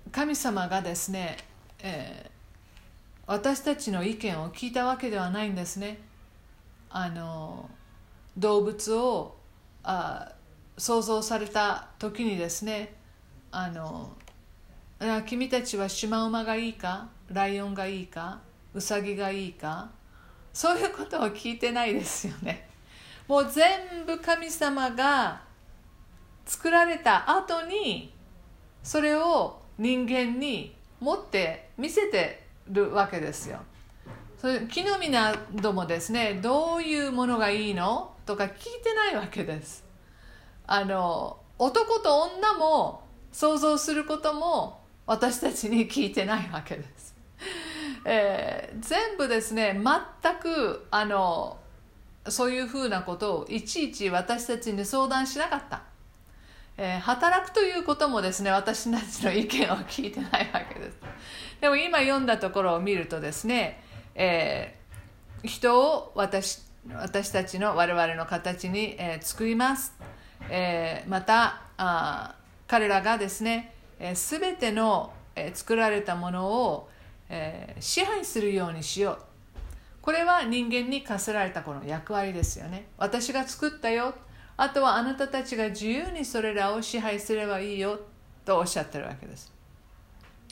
[0.09, 1.37] ー、神様がですね、
[1.81, 5.99] えー、私たちの意見を聞いたわけではないんですね。
[6.91, 7.69] あの
[8.37, 9.37] 動物を
[9.83, 10.33] あ
[10.79, 12.95] 想像された時にですね
[13.51, 14.13] あの
[15.27, 18.41] 君たちはシマウマがいいかライオンがいいか
[18.75, 19.91] ウサギがいいか
[20.55, 22.67] そういうことを聞いてないですよね
[23.29, 25.43] もう全部神様が
[26.47, 28.15] 作られた後に
[28.83, 33.59] それを人間に持って見せてるわけですよ。
[34.39, 39.85] それ木の実などもですねどういうものがいいのとか聞いてないわけです。
[40.67, 47.15] あの男と女も想像することも私たちに聞いてないわけです。
[48.05, 51.57] えー、全部ですね全くあの
[52.29, 55.83] そういうふうなことをいちいち私たちに相談しなかった、
[56.77, 60.99] えー、働くということもですね私たちの意見を聞いてないわけです。
[61.61, 63.83] でも今読んだところを見るとですね、
[64.15, 66.63] えー、人を私
[66.93, 69.95] 私たちの我々の形に、えー、作ります、
[70.51, 72.35] えー、またあ
[72.67, 76.89] 彼らがですね、えー、全ての、えー、作られたものを、
[77.37, 79.19] えー、支配するようにしよう。
[80.01, 82.87] これは人間に課せられたこの役割ですよね。
[82.97, 84.15] 私が作ったよ。
[84.57, 87.99] あとはあなたたちが自由にそれらを支配すればいいよ。
[88.45, 89.53] とおっしゃってるわけです。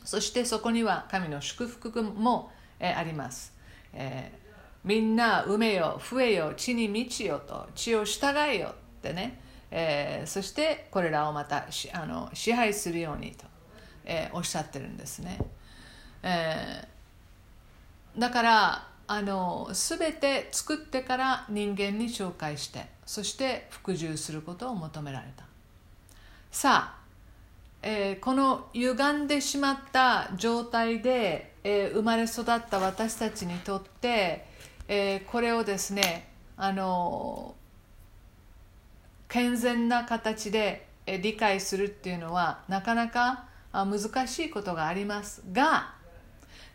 [0.05, 3.55] そしてそこには神の祝福も、えあります、
[3.93, 4.49] えー、
[4.83, 9.41] みんな埋めよ増えよ地に満ちよと地を従えよってね、
[9.71, 13.45] えー、そしてこれらをまたあの支配するようにと、
[14.05, 15.39] えー、おっしゃってるんですね、
[16.23, 16.89] え
[18.19, 25.45] だからあの全て作ってから人間に紹介してそして服従することを求められた。
[26.51, 26.99] さあ、
[27.83, 34.47] えー、この歪んでしまった状態で、えー、生まれ育った私たちにとって、
[34.87, 37.55] えー、これをですねあの
[39.29, 45.95] 健全な形で理解するっていうのはなかなか難しいことがありますが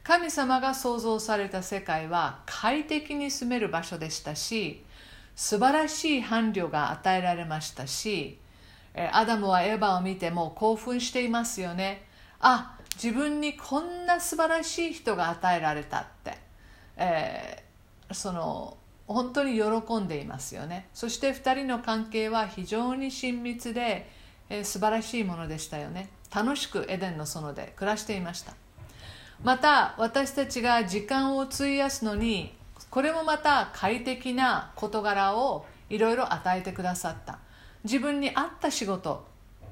[0.07, 4.81] 神様が創造された世界は快適に住める場所でしたし
[5.35, 8.37] 素晴らしい伴侶が与えられましたし
[9.11, 12.05] アダムはエヴァを見ても興奮していますよね。
[12.39, 16.37] あ自分にこんな素晴らしい人が与えられたって、
[16.95, 20.87] えー、その本当に喜んでいますよね。
[20.93, 24.09] そして2人の関係は非常に親密で、
[24.49, 26.09] えー、素晴らしいものでしたよね。
[26.33, 28.53] 楽しくエデンの園で暮らしていました。
[29.43, 32.53] また私たちが時間を費やすのに
[32.89, 37.39] これもまた快適な事柄をいろいろ与えてくださった。
[37.83, 39.25] 自分に合った仕事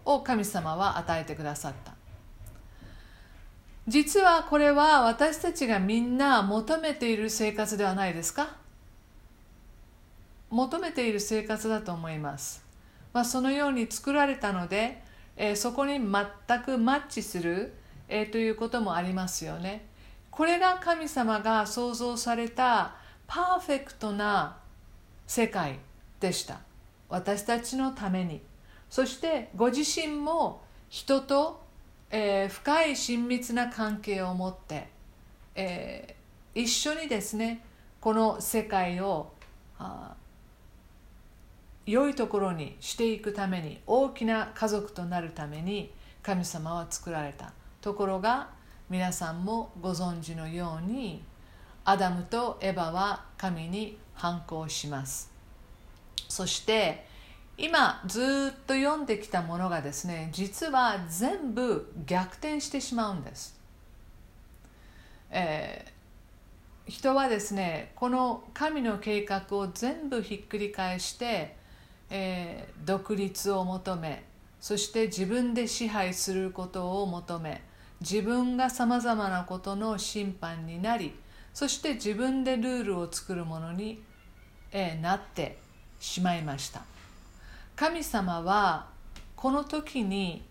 [0.05, 1.93] を神様は与えてくださった。
[3.87, 8.55] 実はこれは私たちがみんな求めている生活ではないですか？
[10.49, 12.63] 求めている生活だと思います。
[13.13, 15.01] まあ、そのように作られたので、
[15.37, 17.73] えー、そこに全くマッチする、
[18.07, 19.85] えー、ということもありますよね。
[20.31, 22.95] これが神様が創造された
[23.27, 24.57] パーフェクトな
[25.27, 25.79] 世界
[26.19, 26.59] でした。
[27.09, 28.41] 私たちのために。
[28.89, 31.63] そしてご自身も人と、
[32.09, 34.87] えー、深い親密な関係を持って、
[35.55, 37.63] えー、一緒にですね
[37.99, 39.33] この世界を
[41.85, 45.91] 良いところにしていくために大きな家族となるために
[46.21, 47.53] 神様は作られた。
[47.85, 48.49] ところが
[48.89, 51.21] 皆さんもご存知のように
[51.83, 55.31] アダムとエバは神に反抗します。
[56.27, 57.05] そして
[57.59, 63.55] 今ずっと読んできたものがですね実は全部逆転してしまうんです、
[65.29, 71.55] えー、人はですねこの神の計画を全部ひっくり返して、
[72.09, 74.23] えー、独立を求め
[74.59, 77.61] そして自分で支配することを求め
[78.01, 81.13] 自分がさまざまなことの審判になり
[81.55, 84.03] そして自分でルールを作るものに、
[84.73, 85.57] えなって
[86.01, 86.81] しまいました。
[87.77, 88.87] 神様は
[89.37, 90.43] この時に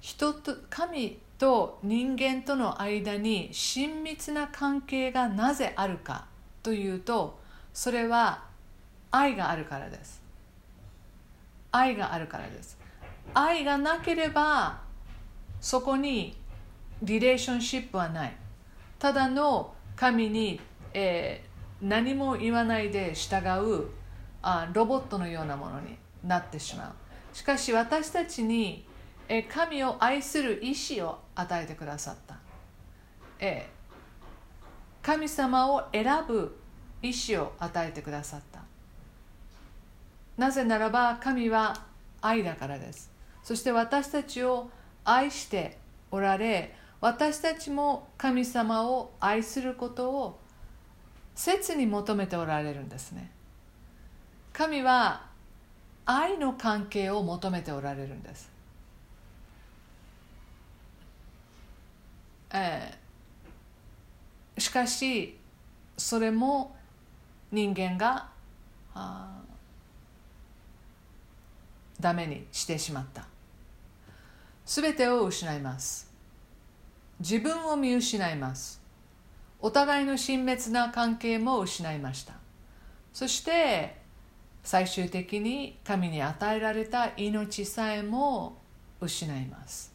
[0.00, 6.26] 人と神と人間との間に親密な関係がなぜあるか
[6.64, 7.38] というと
[7.72, 8.42] それは
[9.12, 10.20] 愛があるからです。
[11.70, 12.76] 愛があるからです。
[13.32, 14.80] 愛がなければ
[15.60, 16.36] そこに
[17.02, 18.36] リレーションシップはない。
[18.98, 20.60] ただの神に、
[20.92, 23.86] えー、何も言わないで従う
[24.42, 27.36] あロボットのようなものになってしまう。
[27.36, 28.84] しかし私たちに、
[29.28, 32.36] えー、神を愛する意志を与えてくださった、
[33.38, 36.58] えー、神様を選ぶ
[37.02, 38.60] 意志を与えてくださった。
[40.36, 41.74] なぜならば神は
[42.20, 43.10] 愛だからです。
[43.42, 44.70] そして私たちを
[45.04, 45.78] 愛して
[46.10, 50.38] おられ私たちも神様を愛することを
[51.34, 53.30] 切に求めておられるんですね。
[54.52, 55.28] 神は
[56.04, 58.50] 愛の関係を求めておられるんです、
[62.50, 65.36] えー、しかし
[65.98, 66.74] それも
[67.52, 68.30] 人間が
[72.00, 73.26] ダメにしてしまった。
[74.64, 76.07] 全てを失います。
[77.20, 78.80] 自分を見失います。
[79.60, 82.34] お互いの親密な関係も失いました。
[83.12, 83.96] そして
[84.62, 88.58] 最終的に神に与えられた命さえも
[89.00, 89.92] 失います、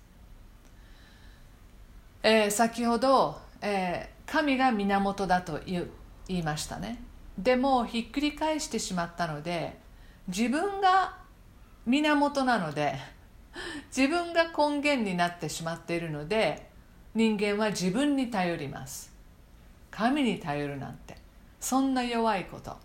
[2.23, 5.89] えー、先ほど、えー、神が源だと言
[6.27, 7.01] いましたね。
[7.38, 9.79] でもひっくり返してしまったので
[10.27, 11.17] 自分が
[11.86, 12.95] 源なので
[13.95, 16.69] 自分が根源になってしまっているので
[17.15, 19.12] 人間は自分に頼ります。
[19.91, 21.15] 神に頼るなんて
[21.60, 22.76] そんな弱いことっ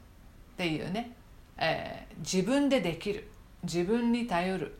[0.58, 1.12] ていうね、
[1.56, 3.28] えー、自分でできる
[3.62, 4.74] 自分に頼る、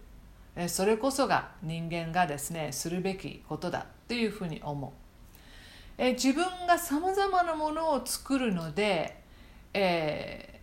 [0.69, 4.91] それこそが人間がですねするべきことだというふうに思う、
[5.97, 9.23] えー、自分がさまざまなものを作るので、
[9.73, 10.61] え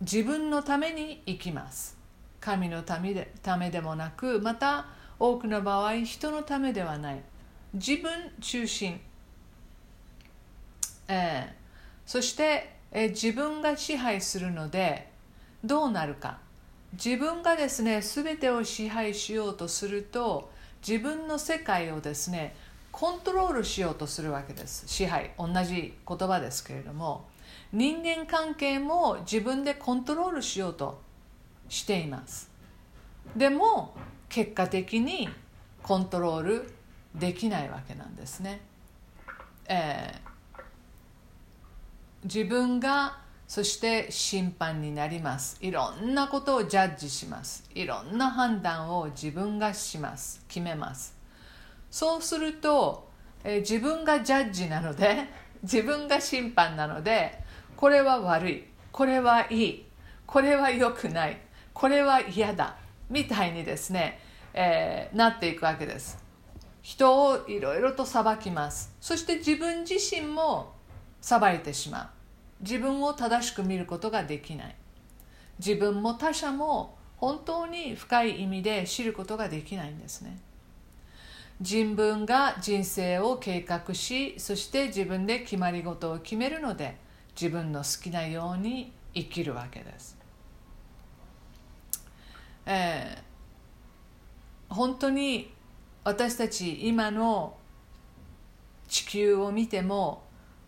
[0.00, 1.96] 自分のために生きます。
[2.40, 4.86] 神のためでためでもなくまた
[5.18, 7.22] 多くの場合人のためではない。
[7.74, 9.00] 自分中心、
[11.08, 11.46] えー、
[12.06, 15.08] そして、えー、自分が支配するので
[15.64, 16.38] どうなるか。
[16.92, 20.50] 自分がですね全てを支配しようとすると
[20.86, 22.56] 自分の世界をですね
[22.90, 24.84] コントロールしようとするわけです。
[24.86, 25.32] 支配。
[25.38, 27.26] 同じ言葉ですけれども。
[27.72, 31.00] 人間関係も自分でコントロールしようと
[31.68, 32.50] しています。
[33.36, 33.94] でも
[34.28, 35.28] 結果的に
[35.82, 36.72] コントロール
[37.14, 38.60] できないわけなんですね。
[39.66, 40.62] えー、
[42.24, 43.18] 自分が
[43.48, 45.56] そして審判になります。
[45.62, 47.64] いろんなことをジャッジします。
[47.74, 50.44] いろんな判断を自分がします。
[50.48, 51.16] 決めます。
[51.90, 53.08] そうすると、
[53.44, 55.28] えー、自分がジャッジなので
[55.64, 57.42] 自分が審判なので
[57.74, 58.64] これは悪い。
[58.92, 59.86] これはいい。
[60.26, 61.40] これは良くない。
[61.72, 62.76] これは嫌だ。
[63.08, 64.20] みたいにですね、
[64.52, 66.27] えー、なっていくわけです。
[66.82, 68.94] 人をいろいろと裁きます。
[69.00, 70.74] そして自分自身も
[71.20, 72.08] 裁いてしまう。
[72.60, 74.76] 自分を正しく見ることができない。
[75.58, 80.38] 自分も他者も本当に深い意味で知ることができないんですね。
[81.60, 86.96] 人文が人生を計画しそして自分で決まり事を決めるので
[87.34, 90.16] 自分の好きなように生きるわけです。
[92.66, 95.52] えー、本当に
[96.08, 97.54] 私たち今の
[98.88, 100.22] 地球を見ても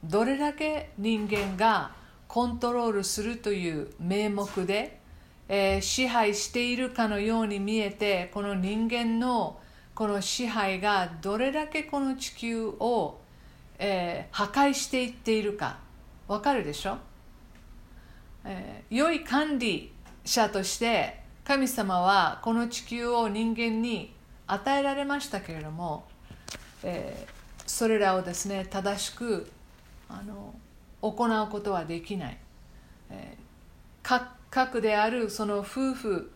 [0.05, 1.93] どれだけ人間が
[2.29, 5.01] コントロールするという名目で、
[5.49, 9.59] えー、支配しているかのように見えてこの人間の
[9.95, 13.19] この支配がどれだけこの地球を、
[13.79, 15.79] えー、破壊していっているか。
[16.29, 16.99] わかるでしょ、
[18.45, 19.91] えー、良い管理
[20.23, 24.20] 者として神様はこの地球を人間に
[24.53, 26.05] 与えられましたけれども、
[26.83, 29.51] えー、それらをですね正しく
[30.09, 30.55] あの
[31.03, 32.39] 行うことはできない、
[33.11, 36.33] えー、核であるその夫婦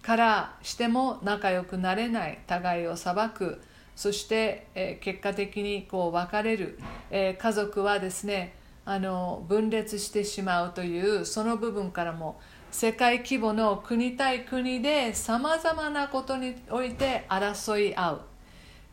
[0.00, 3.60] からしても仲良くなれない互いを裁く
[3.94, 6.78] そして、えー、結果的にこう別れる、
[7.10, 8.54] えー、家族はですね
[8.86, 12.40] あの分裂してしまうというその部分からも
[12.70, 18.20] 世界規模の国対国でさまざまなことにおいて争い合う、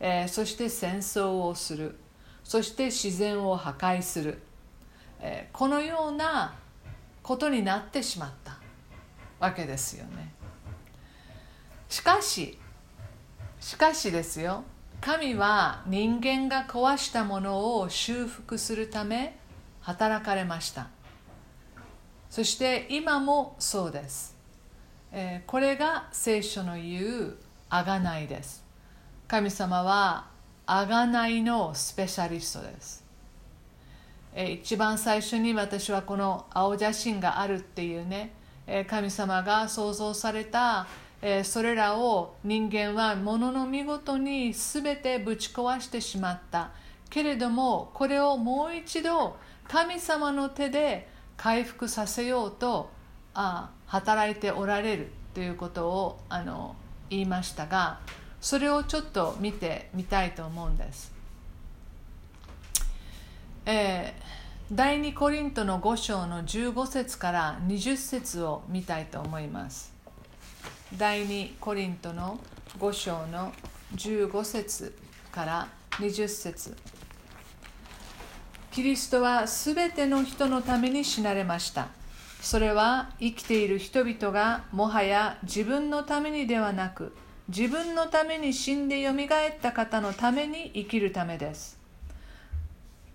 [0.00, 1.96] えー、そして戦争をする。
[2.42, 4.40] そして自然を破壊する、
[5.20, 6.54] えー、このような
[7.22, 8.58] ことになってしまった
[9.40, 10.32] わけですよね。
[11.88, 12.58] しかし
[13.60, 14.62] しかしですよ。
[15.00, 19.36] 神は人間が壊したものを修復するため
[19.80, 20.88] 働かれました。
[22.30, 24.36] そして今もそうです、
[25.12, 27.36] えー、これが聖書の言う
[27.70, 28.64] 贖いです。
[29.26, 30.28] 神様は
[30.66, 33.04] 贖いのスペシャリストです、
[34.34, 38.32] えー、一番最初に私はこの青写真があるっていうね、
[38.66, 40.86] えー、神様が創造された
[41.22, 46.70] えそれらを人間はものの見事に全てぶち壊してしまった。
[47.08, 49.36] けれどもこれをもう一度
[49.68, 52.90] 神様の手で回復させようと
[53.34, 56.76] あ働いておられるということをあの
[57.10, 58.00] 言いましたが
[58.40, 61.12] それをちょっと見てみたいと思うんです。
[63.64, 69.92] えー、第2コリントの5章の15節から20節を見たいと思います。
[70.96, 72.38] 第2コリントの
[72.78, 73.52] 5章の
[73.96, 74.96] 15節
[75.32, 76.76] から20節
[78.76, 81.88] キリストはすべての人のために死なれました。
[82.42, 87.16] それは生きている人々がもはや自分のためにではなく
[87.48, 91.80] 自分のために死んでよみがえった方のために生きるためです。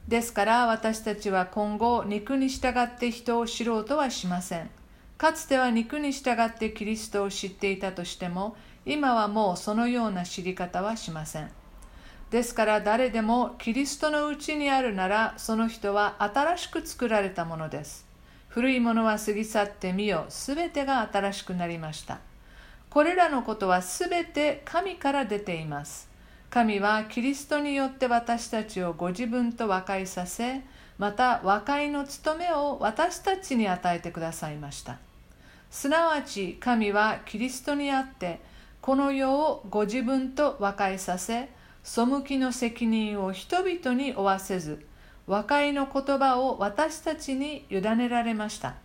[0.08, 4.72] ですから私たちは今後肉に従って人を知ろうとはしません。
[5.20, 11.52] かつては肉に従ってキリストを知っていたとしても今はもうそのような知り方はしません。
[12.32, 18.06] ですから誰でもキリストのうちにあるならその人は新しく作られたものです。
[18.48, 22.20] 古いものは過ぎ去ってみよ、すべてが新しくなりました。
[22.90, 26.10] これらのことはすべて神から出ています。
[26.50, 30.62] 神はキリストによって私たちをご自分と和解させ、
[30.98, 35.00] また和解の務めを私たちに与えてくださいました。
[35.70, 38.40] すなわち神はキリストにあって、
[38.82, 41.50] この世をご自分と和解させ、
[41.84, 44.86] 背きの責任を人々に負わせず
[45.28, 48.76] 和解の言葉を私たちに委ねられました。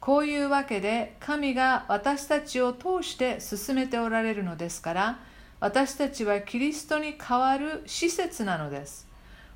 [0.00, 5.18] こういうわけで神が私たちを通して進めておられるのですから
[5.60, 9.08] 私たちはキリストに代わる施設なのです。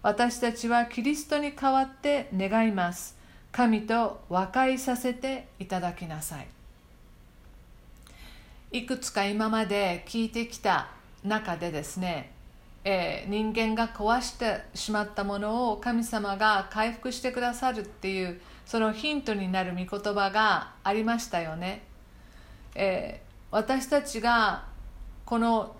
[0.02, 3.16] 私たちはキリストに代わって願います。
[3.52, 6.48] 神と和解させていただきなさい。
[8.72, 10.88] いくつか今まで聞いてきた
[11.22, 12.31] 中でですね
[12.84, 21.82] えー、人間が壊してしまったものを神様が回復してくださるっていうそのヒントになる御言葉がありましたよね、
[22.74, 24.64] えー、私たちが
[25.24, 25.76] この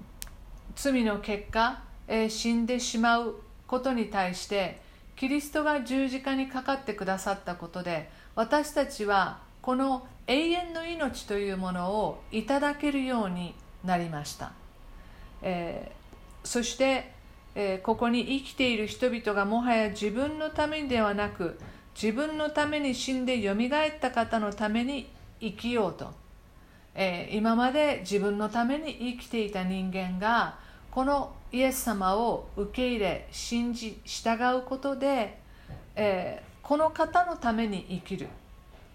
[0.77, 3.35] 罪の結果、えー、死んでしまう
[3.67, 4.81] ことに対して
[5.17, 14.53] キリストが十字架にかかってくださったことで私たちはこの永遠の命というものをいただけるようになりました、
[15.43, 16.02] えー
[16.45, 17.13] そして、
[17.55, 21.59] えー、ここに生きている人々がもはや自分のためではなく
[21.95, 25.09] 自分のために死んでよみがえった方のために
[25.41, 26.11] 生きようと、
[26.95, 30.59] えー、今まで自分のために生きていた人間が
[30.91, 35.39] このイエス様を受け入れ信じ従うことで、
[35.97, 38.29] えー、この方のために生きる。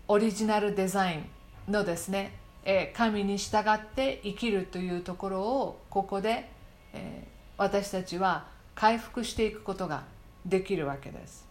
[0.09, 2.31] オリジナルデザインのですね、
[2.63, 6.49] え神に従って生きるというところをここで、
[6.93, 7.27] え
[7.57, 10.03] 私たちは回復していくことが
[10.45, 11.45] できるわけです。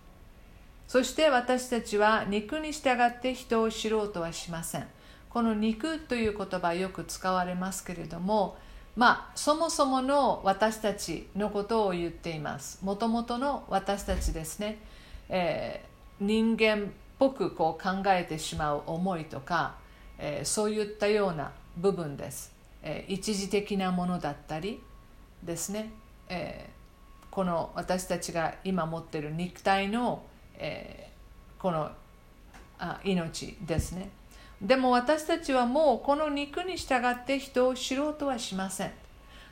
[0.87, 4.87] そして私たちは肉に従って人を知ろうとはしません。
[5.31, 8.57] この肉という言葉よく使われますけれども
[8.95, 12.83] まあそもそもの私たちのことを言っています。
[12.83, 14.79] もともとの私たちですね、
[15.29, 16.87] えー、人間っ
[17.19, 19.75] ぽくこう考えてしまう思いとか、
[20.19, 24.81] えー、そういったような部分です、えー、一時的なものだったり
[25.47, 25.91] ですね、
[26.29, 26.69] え
[27.31, 30.23] この私たちが今持ってる肉体の、
[30.59, 31.11] え
[31.59, 31.91] この
[32.79, 34.11] あ命ですね。
[34.61, 38.93] でも私たちはもうこの肉に従って人を知ろうとはしません。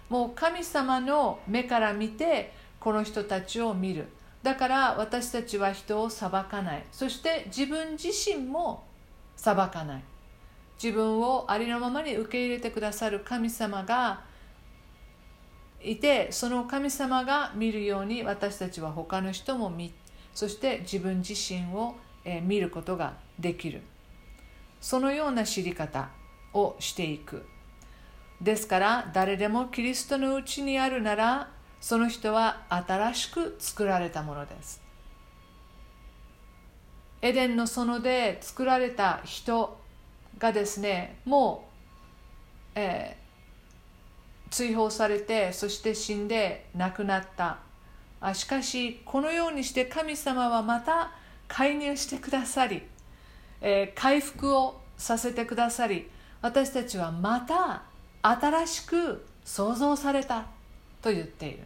[0.08, 4.06] もう神様の目から見てこの人たちを見る。
[4.42, 6.84] だから私たちは人を裁かない。
[6.92, 8.84] そして自分自身も
[9.36, 10.02] 裁かない。
[10.82, 14.22] 自分をありのままに受け入れてくださる神様が
[15.84, 19.92] いてその神様が見るように私たちは他の人も見
[20.34, 21.94] そして自分自身を
[22.42, 23.82] 見ることができる。
[24.80, 26.10] そのような知り方
[26.52, 27.46] をしていく。
[28.40, 31.48] ですから誰でもキリストのうちにあるなら
[31.80, 34.82] その人は新しく作られたものです。
[37.22, 39.78] エデンの園で作られた人
[40.38, 41.68] がですねも
[42.76, 43.23] う、えー、
[44.54, 47.58] 追放されてそして死んで亡くなった。
[48.20, 51.10] あしかしこのようにして神様はまた
[51.48, 52.82] 介入してくださり、
[53.60, 56.08] えー、回復をさせてくださり
[56.40, 57.82] 私たちはまた
[58.22, 60.46] 新しく創造された
[61.02, 61.58] と言っている。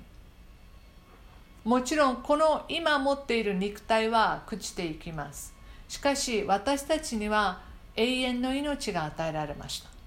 [1.65, 5.53] もちろんこの今持っている肉体は朽ちていきます。
[5.89, 7.61] しかし私たちには
[7.97, 9.99] 永遠の命が与えられました。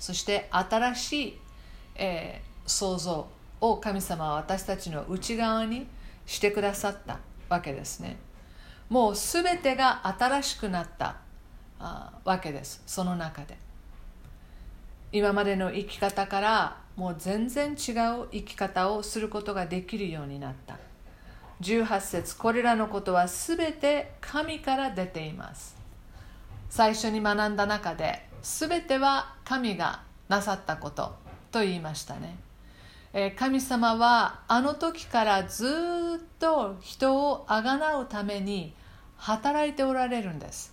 [0.00, 1.38] そして新しい、
[1.94, 3.28] えー、創造
[3.60, 5.86] を神様は私たちの内側に
[6.26, 7.18] してくださった
[7.48, 8.16] わけですね。
[8.88, 11.16] もう全てが新しくなった
[11.78, 12.82] あわけです。
[12.86, 13.56] その中で。
[15.12, 20.78] 今までの生き方からもう全然違う生き方をすることができるようになった。
[21.60, 25.76] 18節これらのことは全て神から出ています。
[26.68, 31.14] 最初に学んだ中で全ては神がなさったこと。
[31.50, 32.36] と言いましたね。
[33.36, 35.68] 神様はあの時からずっ
[36.38, 38.74] と人をあがなうために
[39.16, 40.72] 働いておられるんです。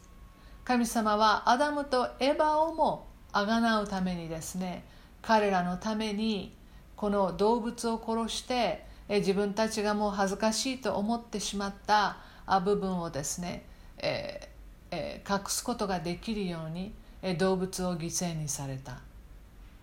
[0.63, 4.83] 神様はアダムとエバをもあがなうためにですね
[5.21, 6.55] 彼らのために
[6.95, 12.17] この動物を殺して自分たちがもう恥ずかしいと思ってしまった
[12.65, 13.65] 部分をですね、
[13.97, 14.49] え
[14.91, 16.93] えー、隠すことができるように
[17.37, 18.99] 動物を犠牲にされた、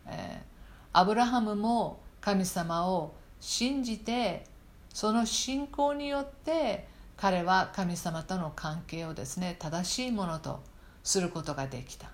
[0.07, 0.54] えー、
[0.95, 4.45] アブラハムも神様を信じて
[4.91, 6.87] その信仰によって
[7.17, 10.63] 彼は神様との関係をですね正しいものと
[11.03, 12.11] することができた。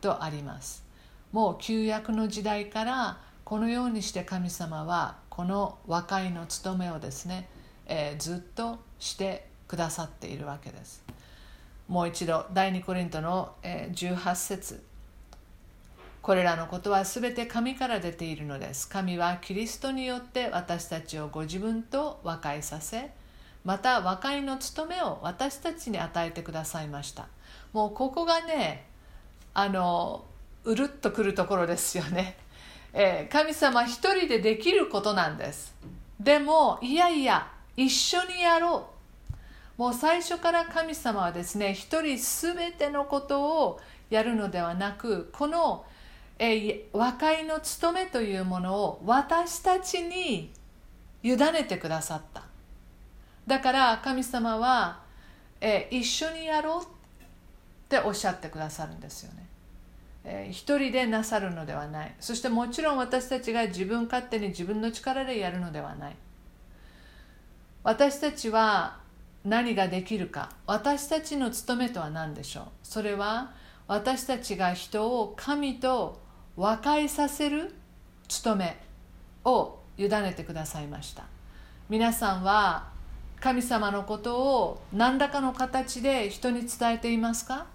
[0.00, 0.82] とあります。
[1.30, 7.48] もう旧約の時代からこのようにして神様はこの和解の務めをですね、
[7.86, 11.04] えー、ずっとしてくださっているわけです。
[11.86, 14.95] もう一度第2コリントの、18節。
[16.26, 18.88] これらのことはすべて神から出ているのです。
[18.88, 23.12] 神はキリストによって私たちをご自分と和解させ
[23.64, 27.28] また和解の務めを私たちに与えてくださいました。
[27.72, 28.88] もうここがね
[29.54, 30.24] あの
[30.64, 32.36] うるっとくるところですよね、
[32.92, 35.76] えー、神様一人でできることなんです。
[36.18, 38.88] でもいやいや一緒にやろ
[39.78, 39.80] う。
[39.80, 45.84] もう最初から神様はですね一人全てのことをやるのではなくこの、
[46.38, 50.52] え、和解の務めというものを私たちに
[51.22, 52.42] 委ねてくださった。
[53.46, 55.00] だから神様は、
[55.60, 56.86] え、一緒にやろうっ
[57.88, 59.46] ておっしゃってくださるんですよね。
[60.24, 62.14] え、一人でなさるのではない。
[62.20, 66.16] そしてもちろん私たちが自分勝手に自分の力でやるのではない。
[67.82, 68.98] 私たちは
[69.44, 72.64] 何ができるか私たちの務めとは何でしょう。
[72.82, 73.52] それは
[73.86, 76.25] 私たちが人を神と
[76.56, 77.74] 和解させる
[78.28, 78.78] 務め
[79.44, 81.24] を委ねてくださいました。
[81.88, 82.88] 皆さんは
[83.40, 87.66] 神様のことを何らかの形で人に伝えていますか？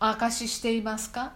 [0.00, 1.32] 証ししていますか、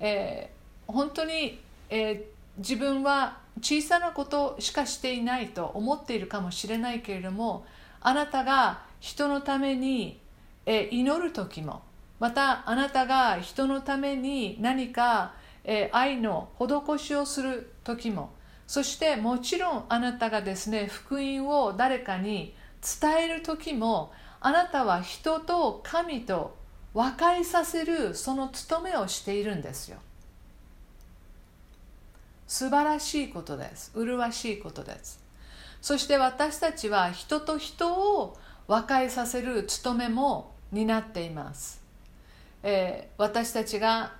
[0.00, 1.60] えー、本当に、
[1.90, 7.66] えー、自分は小さなことしかしていないと思っているかもしれないけれども
[8.00, 10.18] あなたが人のために、
[10.64, 11.82] えー、祈る時も
[12.18, 18.30] またあなたが人のために何か、え愛の施しをする時も。
[18.66, 22.54] そしてもちろんあなたがですね福音を誰かに
[23.00, 26.56] 伝える時もあなたは人と神と
[26.94, 29.98] 和解させるその務めをしているんですよ。
[32.46, 33.92] 素晴らしいことです。
[33.94, 35.20] 麗しいことです。
[35.80, 38.36] そして私たちは人と人を
[38.66, 41.82] 和解させる務めも担っています、
[42.68, 44.12] えー、私たちが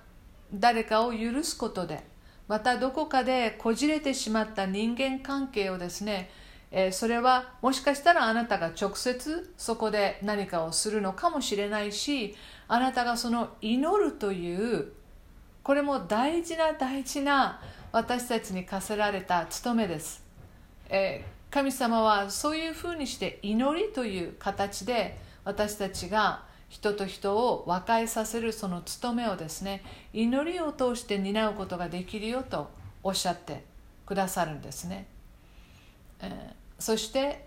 [0.53, 2.01] 誰かを許すことで
[2.47, 6.29] またどこかでこじれてしまった人間関係をですね、
[6.71, 12.37] えー、それはもしかしたらあなたが直接そこで何かをするのかもしれないし
[12.69, 14.93] あなたがその祈るという
[15.61, 17.59] これも大事な大事な
[17.91, 20.23] 私たちに課せられた務めです、
[20.87, 32.69] えー、神様はそういうふうにして祈りという形で私たちが人と人を和解させるその務めをですね祈りを通して担うことができるよと
[33.03, 33.63] おっしゃって
[34.05, 35.07] くださるんですね、
[36.21, 37.45] えー、そして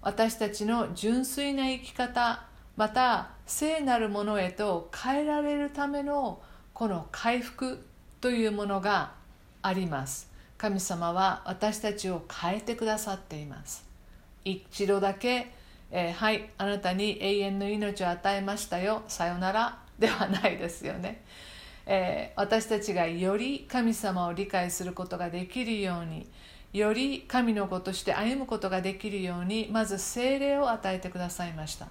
[0.00, 2.44] 私たちの純粋な生き方
[2.76, 6.40] また聖なるものへと変えられるための
[6.72, 7.84] この回復
[8.20, 9.12] というものが
[9.60, 10.30] あります。
[10.56, 13.84] 神様は私たちを変えてくださっています。
[14.44, 15.52] 一度だけ
[15.92, 19.02] えー、はいあなたに永遠の命を与えましたよ。
[19.06, 19.78] さよなら。
[19.98, 21.22] ではないですよね、
[21.86, 26.26] えー、私たちがより神様を理解することができるように
[26.72, 31.86] より神の子として歩むことができるようにまず精霊を与えてくださいました。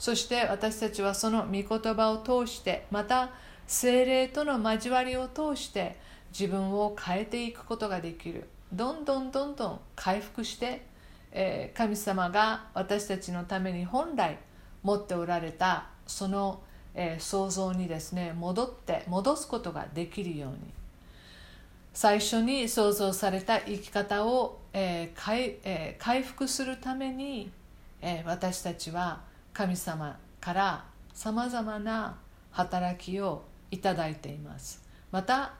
[0.00, 3.30] そして私たちはその御言葉を通してまた
[3.68, 5.96] 精霊との交わりを通して
[6.32, 8.48] 自分を変えていくことができる。
[8.72, 10.87] どんどんどんどん回復して
[11.32, 14.38] え、神様が私たちのために本来
[14.82, 16.62] 持っておられたその、
[16.94, 20.58] えー、創造にですね戻って戻すことができるように。
[21.92, 27.50] 最初に創造された生き方を、えー回えー、回復するために、
[28.00, 29.22] えー、私たちは
[29.52, 32.16] 神様からさまざまな
[32.52, 34.84] 働きをいただいています。
[35.10, 35.54] また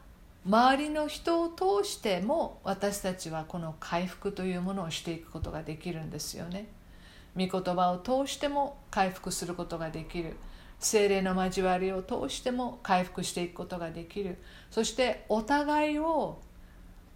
[0.48, 6.68] 周りの人を通しても私たちはこの回復というものをしていくことができるんですよね。
[7.36, 10.36] 御言葉を通しても回復することができる。
[10.78, 14.38] 精霊の交わりを通しても回復していくことができる。
[14.70, 16.40] そしてお互いを、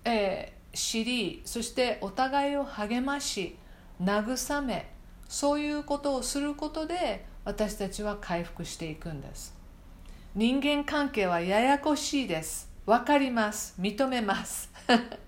[0.04, 3.56] えー、知りそしてお互いを励まし
[4.02, 4.92] 慰め
[5.26, 9.56] そういうことをすることで私たちは回復していくんです。
[10.34, 12.71] 人間関係はややこしいです。
[12.84, 13.74] 分かります。
[13.78, 14.70] 認めます、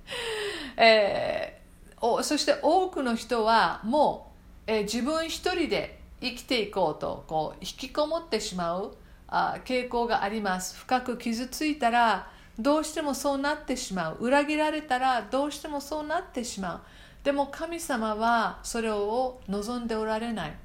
[0.77, 4.33] えー、おそして多くの人はも
[4.67, 8.97] う、えー、自分一人で生きていこうとこう引きこもってしまう
[9.29, 10.77] あ傾向があります。
[10.77, 12.29] 深く傷ついたら
[12.59, 14.17] どうしてもそうなってしまう。
[14.21, 16.81] 裏切られたらどうしてもそうなってしまう。
[17.25, 20.57] でも神様はそれを望んでおられない。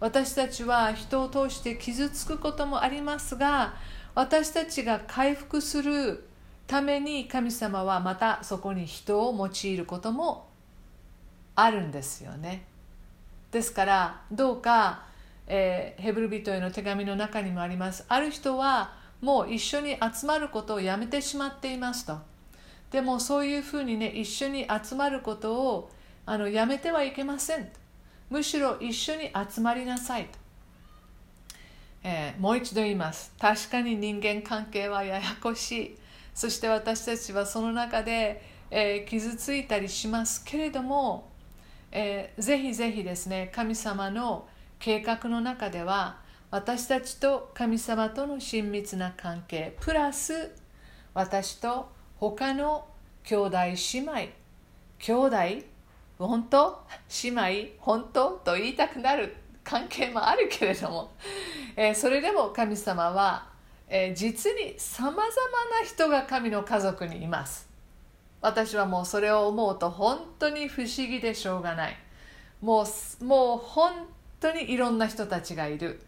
[0.00, 3.74] 私たちは人を通して傷つくこともありますが
[4.14, 6.24] 私たちが回復する
[6.70, 10.46] ために神様はまたそこに人を用いることも
[11.56, 12.64] あるんですよね。
[13.50, 15.02] ですからどうか、
[15.48, 18.04] えー、ヘブル人への手紙の中にもあります。
[18.06, 22.18] ある人はもう一緒に集まることをやめてしまっていますと。
[22.92, 25.90] でもそういうふうにね一緒に集まることを
[26.24, 27.68] あのやめてはいけません。
[28.30, 30.38] むしろ一緒に集まりなさいと、
[32.04, 33.32] えー、もう一度言います。
[33.40, 36.00] 確かに人間関係はややこしい。
[36.40, 41.28] そして私たちはその中で、えー、傷ついたりしますけれども、
[41.92, 46.16] えー、ぜひぜひですね神様の計画の中では
[46.50, 50.52] 私たちと神様との親密な関係プラス
[51.12, 52.86] 私と他の
[53.24, 53.58] 兄弟
[53.92, 54.12] 姉妹
[54.98, 55.36] 兄弟
[56.16, 56.86] 本当？
[57.22, 57.72] 姉妹？
[57.80, 58.30] 本当？
[58.42, 61.12] と言いたくなる関係もあるけれども、
[61.76, 63.49] えー、それでも神様は
[63.92, 65.24] えー、実にさまざま
[65.80, 67.68] な人が神の家族にいます。
[68.40, 71.96] 私はもうそれを思うと本当に不思議でしょうがない。
[72.62, 74.06] もうもう本
[74.38, 76.00] 当にいろんな人たちがいる。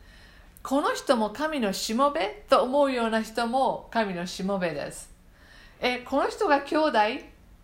[0.63, 5.11] この人も神のしもべと思うような人も神のしもべです。
[5.81, 6.99] えこの人が兄弟？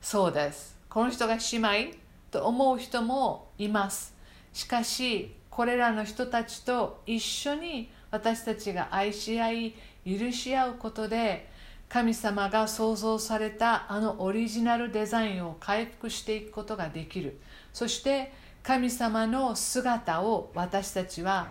[0.01, 0.77] そうです。
[0.89, 1.97] この人が姉妹
[2.33, 4.13] と思う人もいます。
[4.53, 9.75] しかしこれらの人たちと一緒に私たちが愛し合い
[10.09, 11.49] 許し合うことで
[11.89, 17.39] 神様が創造されたあのオリジナルデザインを回復していくことができる。
[17.73, 18.33] そして
[18.63, 21.49] 神様の姿を私たちは、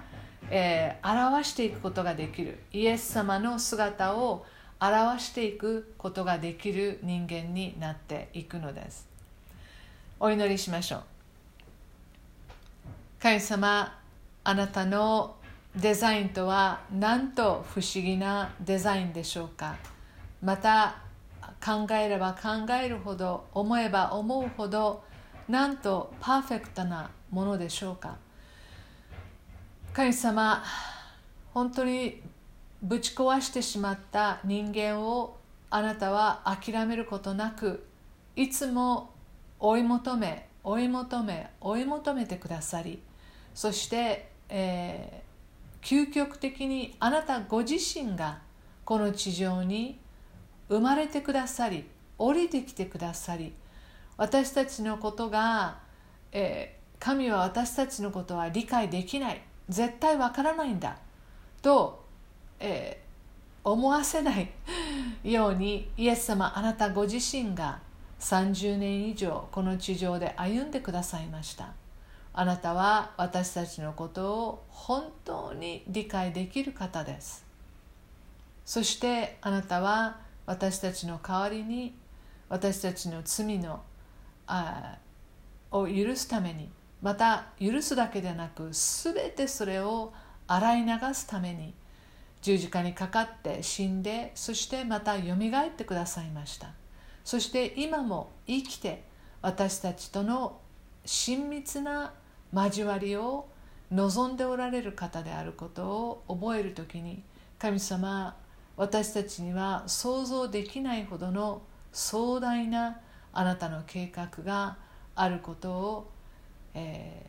[0.52, 2.60] えー、表していくことができる。
[2.72, 4.46] イエス様の姿を
[4.80, 9.08] 表していくことができる人間になっていくのです。
[10.20, 11.04] お祈りしましょう。
[13.20, 14.00] 神様
[14.44, 15.37] あなたの
[15.78, 19.76] デザインとはなんと不思議なデザインでしょうか。
[20.42, 20.98] また
[21.64, 25.04] 考えれば考えるほど思えば思うほど
[25.48, 28.18] なんとパーフェクトなものでしょうか。
[29.94, 30.64] 神様
[31.54, 32.22] 本当に
[32.82, 35.38] ぶち壊してしまった人間を
[35.70, 37.86] あなたは諦めることなく
[38.36, 39.12] いつも
[39.60, 43.02] 追い求め追い求め追い求めてくださり
[43.56, 45.27] そして、えー、
[45.82, 48.40] 究極的にあなたご自身が
[48.86, 50.00] この地上に
[50.70, 51.86] 生まれてくださり
[52.18, 53.54] 降りてきてくださり
[54.18, 55.78] 私たちのことが、
[56.32, 59.42] えー、神は私たちのことは理解できない。
[59.70, 60.98] 絶対わからないんだ。
[61.62, 62.04] と、
[62.60, 64.50] えー、思わせない
[65.24, 67.80] ようにイエス様あなたご自身が
[68.20, 71.74] 30年以上この地上で歩んでくださいました。
[72.40, 77.44] あなたは私たちのことを本当に理解できる方です。
[78.64, 81.98] そしてあなたは私たちの代わりに
[82.48, 83.82] 私たちの罪の
[84.46, 85.00] あ
[85.72, 86.70] を許すために
[87.02, 90.14] また許すだけでなく全てそれを
[90.46, 91.74] 洗い流すために
[92.44, 96.70] 十字架にかかって死んでそしてまたよみがえってくださいました。
[97.24, 99.06] そして今も生きて
[99.42, 100.60] 私たちとの
[101.04, 102.14] 親密な
[102.54, 103.48] 交わりを
[103.92, 107.24] 望んでおられる方であることを覚える時に
[107.58, 108.36] 神様
[108.76, 113.00] 私たちには想像できないほどの壮大な
[113.34, 114.78] あなたの計画が
[115.16, 116.12] あることを、
[116.74, 117.26] え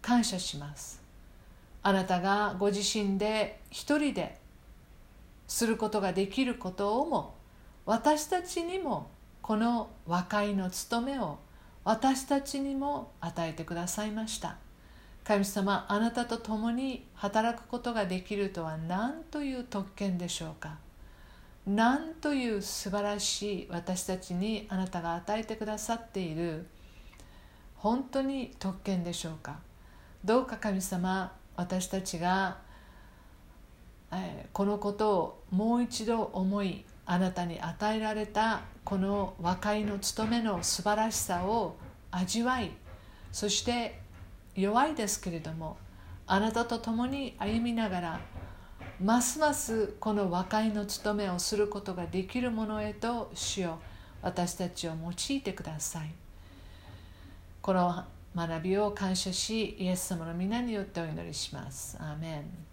[0.00, 1.02] ー、感謝します。
[1.82, 4.38] あなたがご自身で一人で
[5.48, 7.34] することができることをも
[7.86, 9.10] 私たちにも
[9.40, 11.38] この和解の務めを
[11.84, 14.56] 私たちにも与えてくださいました。
[15.24, 20.78] 神様あなたと共に働くことができるとは何という特権でしょうか？
[21.66, 26.66] 何という素晴らしい私たちにあなたが与えてくださっている
[27.76, 29.58] 本当に特権でしょうか？
[30.24, 32.58] どうか神様私たちが、
[34.52, 41.74] このことをもう一度思いあなたに与えられたこの和解の務めの素晴らしさを
[42.12, 42.70] 味わい
[43.32, 44.00] そして
[44.54, 45.76] 弱いですけれども
[46.28, 48.20] あなたと共に歩みながら
[49.00, 53.80] ますますこの和解の務めをすることができるものへと主よ
[54.22, 56.12] 私たちを用いてください。
[57.60, 58.04] この
[58.36, 61.96] 学びを感謝しイエス様の皆によってお祈りします。
[61.98, 62.69] アーメン。